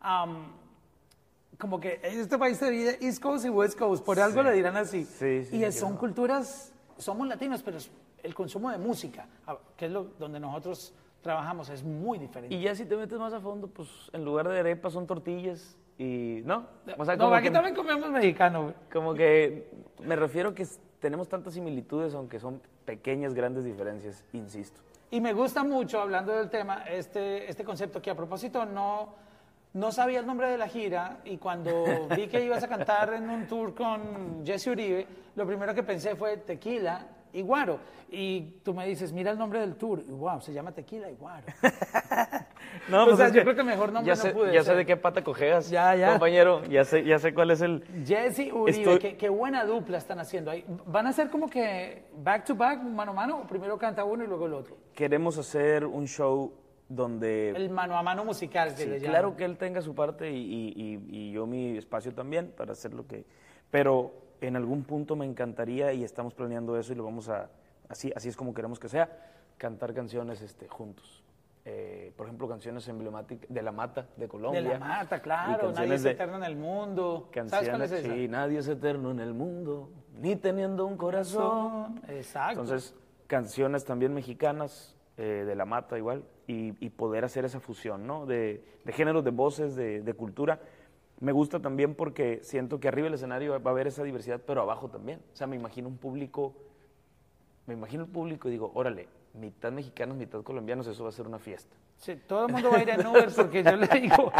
am, 0.00 0.52
como 1.56 1.78
que 1.78 2.00
en 2.02 2.18
este 2.18 2.36
país 2.36 2.56
se 2.56 2.68
divide 2.68 2.98
East 3.00 3.22
Coast 3.22 3.44
y 3.46 3.48
West 3.48 3.78
Coast, 3.78 4.04
por 4.04 4.18
algo 4.18 4.42
le 4.42 4.50
dirán 4.54 4.76
así. 4.76 5.04
Sí, 5.04 5.44
sí, 5.44 5.56
y 5.58 5.62
es- 5.62 5.74
sí, 5.74 5.80
son 5.80 5.92
no. 5.92 6.00
culturas, 6.00 6.72
somos 6.98 7.28
latinos, 7.28 7.62
pero 7.62 7.78
el 8.24 8.34
consumo 8.34 8.72
de 8.72 8.78
música, 8.78 9.28
ah, 9.46 9.56
que 9.76 9.86
es 9.86 9.92
lo, 9.92 10.02
donde 10.18 10.40
nosotros 10.40 10.92
trabajamos, 11.22 11.68
es 11.68 11.84
muy 11.84 12.18
diferente. 12.18 12.56
Y 12.56 12.60
ya 12.60 12.74
si 12.74 12.86
te 12.86 12.96
metes 12.96 13.20
más 13.20 13.32
a 13.34 13.40
fondo, 13.40 13.68
pues 13.68 13.88
en 14.12 14.24
lugar 14.24 14.48
de 14.48 14.58
arepas 14.58 14.94
son 14.94 15.06
tortillas 15.06 15.76
y... 16.00 16.42
¿No? 16.46 16.64
O 16.96 17.04
sea, 17.04 17.14
no, 17.14 17.24
como 17.24 17.36
aquí 17.36 17.48
que, 17.48 17.50
también 17.50 17.74
comemos 17.74 18.10
mexicano. 18.10 18.62
güey. 18.62 18.74
como 18.90 19.12
que 19.12 19.70
me 20.02 20.16
refiero 20.16 20.54
que 20.54 20.66
tenemos 20.98 21.28
tantas 21.28 21.52
similitudes, 21.52 22.14
aunque 22.14 22.40
son 22.40 22.62
pequeñas, 22.86 23.34
grandes 23.34 23.64
diferencias, 23.64 24.24
insisto. 24.32 24.80
Y 25.10 25.20
me 25.20 25.34
gusta 25.34 25.62
mucho, 25.62 26.00
hablando 26.00 26.32
del 26.32 26.48
tema, 26.48 26.84
este, 26.88 27.50
este 27.50 27.64
concepto 27.64 28.00
que 28.00 28.10
a 28.10 28.14
propósito 28.14 28.64
no, 28.64 29.14
no 29.74 29.92
sabía 29.92 30.20
el 30.20 30.26
nombre 30.26 30.48
de 30.48 30.56
la 30.56 30.68
gira 30.68 31.18
y 31.24 31.36
cuando 31.36 31.84
vi 32.16 32.28
que 32.28 32.42
ibas 32.42 32.62
a 32.64 32.68
cantar 32.68 33.12
en 33.12 33.28
un 33.28 33.46
tour 33.46 33.74
con 33.74 34.42
Jesse 34.46 34.68
Uribe, 34.68 35.06
lo 35.36 35.46
primero 35.46 35.74
que 35.74 35.82
pensé 35.82 36.16
fue 36.16 36.38
tequila 36.38 37.06
y 37.32 37.42
guaro. 37.42 37.78
Y 38.10 38.60
tú 38.64 38.72
me 38.72 38.86
dices, 38.86 39.12
mira 39.12 39.30
el 39.30 39.38
nombre 39.38 39.60
del 39.60 39.76
tour. 39.76 40.02
Y 40.08 40.12
wow, 40.12 40.40
se 40.40 40.52
llama 40.52 40.72
tequila 40.72 41.10
y 41.10 41.14
guaro. 41.14 41.46
No, 42.88 43.04
O 43.06 43.16
sea, 43.16 43.28
yo 43.28 43.42
creo 43.42 43.54
que 43.54 43.62
mejor 43.62 43.92
nombre 43.92 44.14
ya 44.14 44.16
no 44.16 44.28
sé, 44.28 44.30
pude 44.32 44.52
Ya 44.52 44.62
sé 44.64 44.74
de 44.74 44.86
qué 44.86 44.96
pata 44.96 45.22
cojeas, 45.24 45.70
Ya, 45.70 45.94
ya. 45.94 46.10
compañero. 46.10 46.62
Ya 46.66 46.84
sé, 46.84 47.04
ya 47.04 47.18
sé 47.18 47.32
cuál 47.34 47.50
es 47.50 47.60
el... 47.60 47.84
Jesse 48.06 48.52
Uribe, 48.52 48.70
Estoy- 48.70 48.98
qué, 48.98 49.16
qué 49.16 49.28
buena 49.28 49.64
dupla 49.64 49.98
están 49.98 50.18
haciendo 50.20 50.50
ahí. 50.50 50.64
¿Van 50.86 51.06
a 51.06 51.12
ser 51.12 51.30
como 51.30 51.48
que 51.48 52.04
back 52.16 52.44
to 52.44 52.54
back, 52.54 52.80
mano 52.82 53.12
a 53.12 53.14
mano, 53.14 53.38
o 53.40 53.46
primero 53.46 53.78
canta 53.78 54.04
uno 54.04 54.24
y 54.24 54.26
luego 54.26 54.46
el 54.46 54.54
otro? 54.54 54.76
Queremos 54.94 55.38
hacer 55.38 55.84
un 55.86 56.06
show 56.06 56.52
donde... 56.88 57.50
El 57.50 57.70
mano 57.70 57.96
a 57.96 58.02
mano 58.02 58.24
musical 58.24 58.74
que 58.74 58.82
Sí, 58.82 58.88
le 58.88 58.98
claro 58.98 59.36
que 59.36 59.44
él 59.44 59.56
tenga 59.56 59.80
su 59.82 59.94
parte 59.94 60.30
y, 60.30 60.36
y- 60.36 60.74
y- 60.76 61.28
y 61.28 61.32
yo 61.32 61.46
mi 61.46 61.76
espacio 61.78 62.12
también 62.12 62.52
para 62.56 62.72
hacer 62.72 62.94
lo 62.94 63.06
que... 63.06 63.24
Pero 63.70 64.12
en 64.40 64.56
algún 64.56 64.82
punto 64.84 65.14
me 65.16 65.24
encantaría 65.26 65.92
y 65.92 66.02
estamos 66.02 66.34
planeando 66.34 66.76
eso 66.78 66.92
y 66.92 66.96
lo 66.96 67.04
vamos 67.04 67.28
a... 67.28 67.48
Así, 67.88 68.12
así 68.16 68.28
es 68.28 68.36
como 68.36 68.54
queremos 68.54 68.78
que 68.80 68.88
sea, 68.88 69.08
cantar 69.58 69.92
canciones 69.94 70.40
este, 70.42 70.66
juntos. 70.68 71.19
Eh, 71.64 72.12
por 72.16 72.26
ejemplo, 72.26 72.48
canciones 72.48 72.88
emblemáticas 72.88 73.46
de 73.52 73.62
La 73.62 73.70
Mata, 73.70 74.08
de 74.16 74.26
Colombia. 74.28 74.62
De 74.62 74.68
la 74.70 74.78
mata, 74.78 75.20
claro. 75.20 75.70
Nadie 75.72 75.94
es 75.94 76.02
de- 76.02 76.12
eterno 76.12 76.36
en 76.38 76.44
el 76.44 76.56
mundo. 76.56 77.28
¿Sabes 77.34 77.50
Canciones, 77.52 77.70
cuál 77.70 77.82
es 77.82 77.92
esa? 77.92 78.14
sí, 78.14 78.28
nadie 78.28 78.58
es 78.58 78.68
eterno 78.68 79.10
en 79.10 79.20
el 79.20 79.34
mundo, 79.34 79.90
ni 80.14 80.36
teniendo 80.36 80.86
un 80.86 80.96
corazón. 80.96 82.00
Exacto. 82.08 82.62
Entonces, 82.62 82.94
canciones 83.26 83.84
también 83.84 84.14
mexicanas, 84.14 84.96
eh, 85.18 85.44
de 85.46 85.54
la 85.54 85.66
mata 85.66 85.98
igual, 85.98 86.24
y, 86.46 86.74
y 86.84 86.88
poder 86.90 87.24
hacer 87.26 87.44
esa 87.44 87.60
fusión, 87.60 88.06
¿no? 88.06 88.24
De, 88.24 88.64
de 88.86 88.92
géneros, 88.92 89.22
de 89.22 89.30
voces, 89.30 89.76
de, 89.76 90.00
de 90.00 90.14
cultura. 90.14 90.60
Me 91.20 91.32
gusta 91.32 91.60
también 91.60 91.94
porque 91.94 92.40
siento 92.42 92.80
que 92.80 92.88
arriba 92.88 93.04
del 93.04 93.14
escenario 93.14 93.52
va 93.62 93.70
a 93.70 93.72
haber 93.74 93.86
esa 93.86 94.02
diversidad, 94.02 94.40
pero 94.46 94.62
abajo 94.62 94.88
también. 94.88 95.20
O 95.34 95.36
sea, 95.36 95.46
me 95.46 95.56
imagino 95.56 95.88
un 95.88 95.98
público, 95.98 96.54
me 97.66 97.74
imagino 97.74 98.04
el 98.04 98.10
público 98.10 98.48
y 98.48 98.52
digo, 98.52 98.72
órale, 98.74 99.08
mitad 99.34 99.70
mexicanos, 99.72 100.16
mitad 100.16 100.42
colombianos, 100.42 100.86
eso 100.86 101.02
va 101.04 101.10
a 101.10 101.12
ser 101.12 101.26
una 101.26 101.38
fiesta. 101.38 101.76
Sí, 101.98 102.16
todo 102.26 102.46
el 102.46 102.52
mundo 102.52 102.70
va 102.70 102.78
a 102.78 102.82
ir 102.82 102.88
en 102.90 103.06
Uber 103.06 103.28
porque 103.36 103.62
yo 103.62 103.76
le 103.76 103.86
digo, 103.88 104.32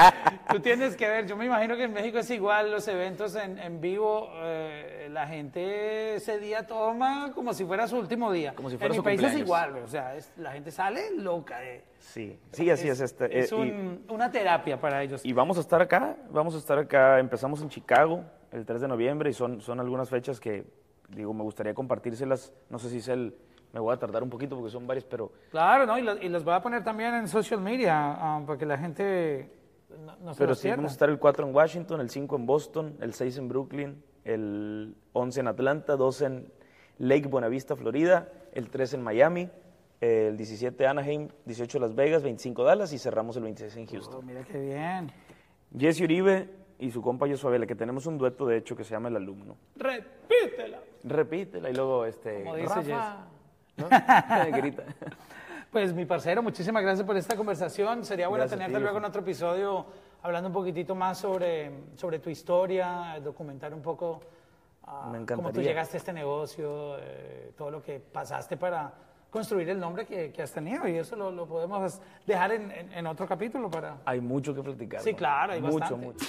tú 0.50 0.60
tienes 0.60 0.96
que 0.96 1.06
ver, 1.06 1.26
yo 1.26 1.36
me 1.36 1.44
imagino 1.44 1.76
que 1.76 1.84
en 1.84 1.92
México 1.92 2.18
es 2.18 2.30
igual, 2.30 2.70
los 2.70 2.88
eventos 2.88 3.34
en, 3.36 3.58
en 3.58 3.80
vivo, 3.82 4.30
eh, 4.36 5.08
la 5.12 5.26
gente 5.28 6.14
ese 6.14 6.38
día 6.38 6.66
toma 6.66 7.32
como 7.34 7.52
si 7.52 7.64
fuera 7.66 7.86
su 7.86 7.98
último 7.98 8.32
día. 8.32 8.54
Como 8.54 8.70
si 8.70 8.78
fuera 8.78 8.94
en 8.94 8.96
su 8.96 9.02
mi 9.02 9.04
país 9.16 9.22
es 9.22 9.38
igual, 9.38 9.76
o 9.76 9.86
sea, 9.86 10.16
es- 10.16 10.32
la 10.38 10.52
gente 10.52 10.70
sale 10.70 11.10
loca. 11.16 11.62
eh. 11.64 11.84
Sí, 11.98 12.38
sí, 12.52 12.70
así 12.70 12.88
es. 12.88 13.00
este, 13.00 13.38
Es 13.38 13.52
eh, 13.52 13.56
y- 13.56 13.60
un- 13.60 14.04
una 14.08 14.30
terapia 14.32 14.80
para 14.80 15.02
ellos. 15.02 15.24
Y 15.24 15.32
vamos 15.34 15.58
a 15.58 15.60
estar 15.60 15.82
acá, 15.82 16.16
vamos 16.30 16.54
a 16.54 16.58
estar 16.58 16.78
acá, 16.78 17.18
empezamos 17.20 17.60
en 17.60 17.68
Chicago 17.68 18.24
el 18.52 18.64
3 18.64 18.80
de 18.80 18.88
noviembre 18.88 19.28
y 19.30 19.34
son, 19.34 19.60
son 19.60 19.80
algunas 19.80 20.08
fechas 20.08 20.40
que, 20.40 20.64
digo, 21.10 21.34
me 21.34 21.42
gustaría 21.42 21.74
compartírselas, 21.74 22.54
no 22.70 22.78
sé 22.78 22.88
si 22.88 22.96
es 22.98 23.08
el, 23.08 23.36
me 23.72 23.80
voy 23.80 23.92
a 23.94 23.96
tardar 23.98 24.22
un 24.22 24.30
poquito 24.30 24.56
porque 24.56 24.70
son 24.70 24.86
varias, 24.86 25.04
pero 25.04 25.30
Claro, 25.50 25.86
¿no? 25.86 25.98
Y, 25.98 26.02
lo- 26.02 26.16
y 26.20 26.28
los 26.28 26.44
voy 26.44 26.54
a 26.54 26.60
poner 26.60 26.82
también 26.84 27.14
en 27.14 27.28
social 27.28 27.60
media 27.60 28.12
ah, 28.18 28.42
para 28.46 28.58
que 28.58 28.66
la 28.66 28.78
gente 28.78 29.50
no, 30.04 30.16
no 30.16 30.34
se 30.34 30.38
pero 30.38 30.50
los 30.50 30.58
sí, 30.58 30.68
vamos 30.70 30.90
a 30.90 30.94
estar 30.94 31.08
el 31.10 31.18
4 31.18 31.46
en 31.46 31.54
Washington, 31.54 32.00
el 32.00 32.10
5 32.10 32.36
en 32.36 32.46
Boston, 32.46 32.96
el 33.00 33.14
6 33.14 33.38
en 33.38 33.48
Brooklyn, 33.48 34.02
el 34.24 34.94
11 35.12 35.40
en 35.40 35.48
Atlanta, 35.48 35.96
12 35.96 36.24
en 36.26 36.52
Lake 36.98 37.28
Buenavista, 37.28 37.76
Florida, 37.76 38.28
el 38.52 38.68
3 38.70 38.94
en 38.94 39.02
Miami, 39.02 39.48
el 40.00 40.36
17 40.36 40.86
Anaheim, 40.86 41.28
18 41.44 41.78
Las 41.78 41.94
Vegas, 41.94 42.22
25 42.22 42.64
Dallas 42.64 42.92
y 42.92 42.98
cerramos 42.98 43.36
el 43.36 43.42
26 43.44 43.76
en 43.76 43.86
Houston. 43.86 44.16
Oh, 44.18 44.22
mira 44.22 44.42
qué 44.44 44.58
bien. 44.58 45.12
Jesse 45.76 46.00
Uribe 46.02 46.48
y 46.78 46.90
su 46.90 47.02
compa 47.02 47.28
Josué 47.28 47.50
Vela, 47.52 47.66
que 47.66 47.74
tenemos 47.74 48.06
un 48.06 48.16
dueto 48.18 48.46
de 48.46 48.56
hecho 48.56 48.74
que 48.74 48.82
se 48.84 48.90
llama 48.92 49.08
El 49.08 49.16
Alumno. 49.16 49.56
Repítela. 49.76 50.80
Repítela 51.04 51.70
y 51.70 51.74
luego 51.74 52.04
este. 52.06 52.42
Como 52.44 52.56
dice 52.56 52.74
Rafa, 52.74 53.26
¿no? 53.76 53.88
Grita. 54.56 54.84
Pues 55.70 55.92
mi 55.94 56.04
parcero, 56.04 56.42
muchísimas 56.42 56.82
gracias 56.82 57.06
por 57.06 57.16
esta 57.16 57.36
conversación. 57.36 58.04
Sería 58.04 58.28
bueno 58.28 58.42
Gracias 58.42 58.58
tenerte 58.58 58.76
ti, 58.78 58.82
luego 58.82 58.98
en 58.98 59.04
otro 59.04 59.20
episodio 59.22 59.86
hablando 60.22 60.48
un 60.48 60.52
poquitito 60.52 60.94
más 60.94 61.18
sobre, 61.18 61.70
sobre 61.96 62.18
tu 62.18 62.28
historia, 62.28 63.18
documentar 63.22 63.72
un 63.72 63.80
poco 63.80 64.20
ah, 64.86 65.12
cómo 65.34 65.52
tú 65.52 65.60
llegaste 65.62 65.96
a 65.96 65.98
este 65.98 66.12
negocio, 66.12 66.96
eh, 66.98 67.52
todo 67.56 67.70
lo 67.70 67.82
que 67.82 68.00
pasaste 68.00 68.56
para 68.56 68.92
construir 69.30 69.70
el 69.70 69.78
nombre 69.78 70.04
que, 70.06 70.32
que 70.32 70.42
has 70.42 70.52
tenido. 70.52 70.86
Y 70.88 70.96
eso 70.98 71.14
lo, 71.14 71.30
lo 71.30 71.46
podemos 71.46 72.00
dejar 72.26 72.50
en, 72.52 72.70
en- 72.72 72.92
en 72.92 73.06
otro 73.06 73.26
capítulo 73.28 73.70
para... 73.70 73.98
Hay 74.04 74.20
mucho 74.20 74.52
que 74.54 74.62
platicar. 74.62 75.00
Sí, 75.00 75.14
claro, 75.14 75.52
hay 75.52 75.60
mucho, 75.62 75.78
bastante. 75.78 76.04
mucho. 76.06 76.26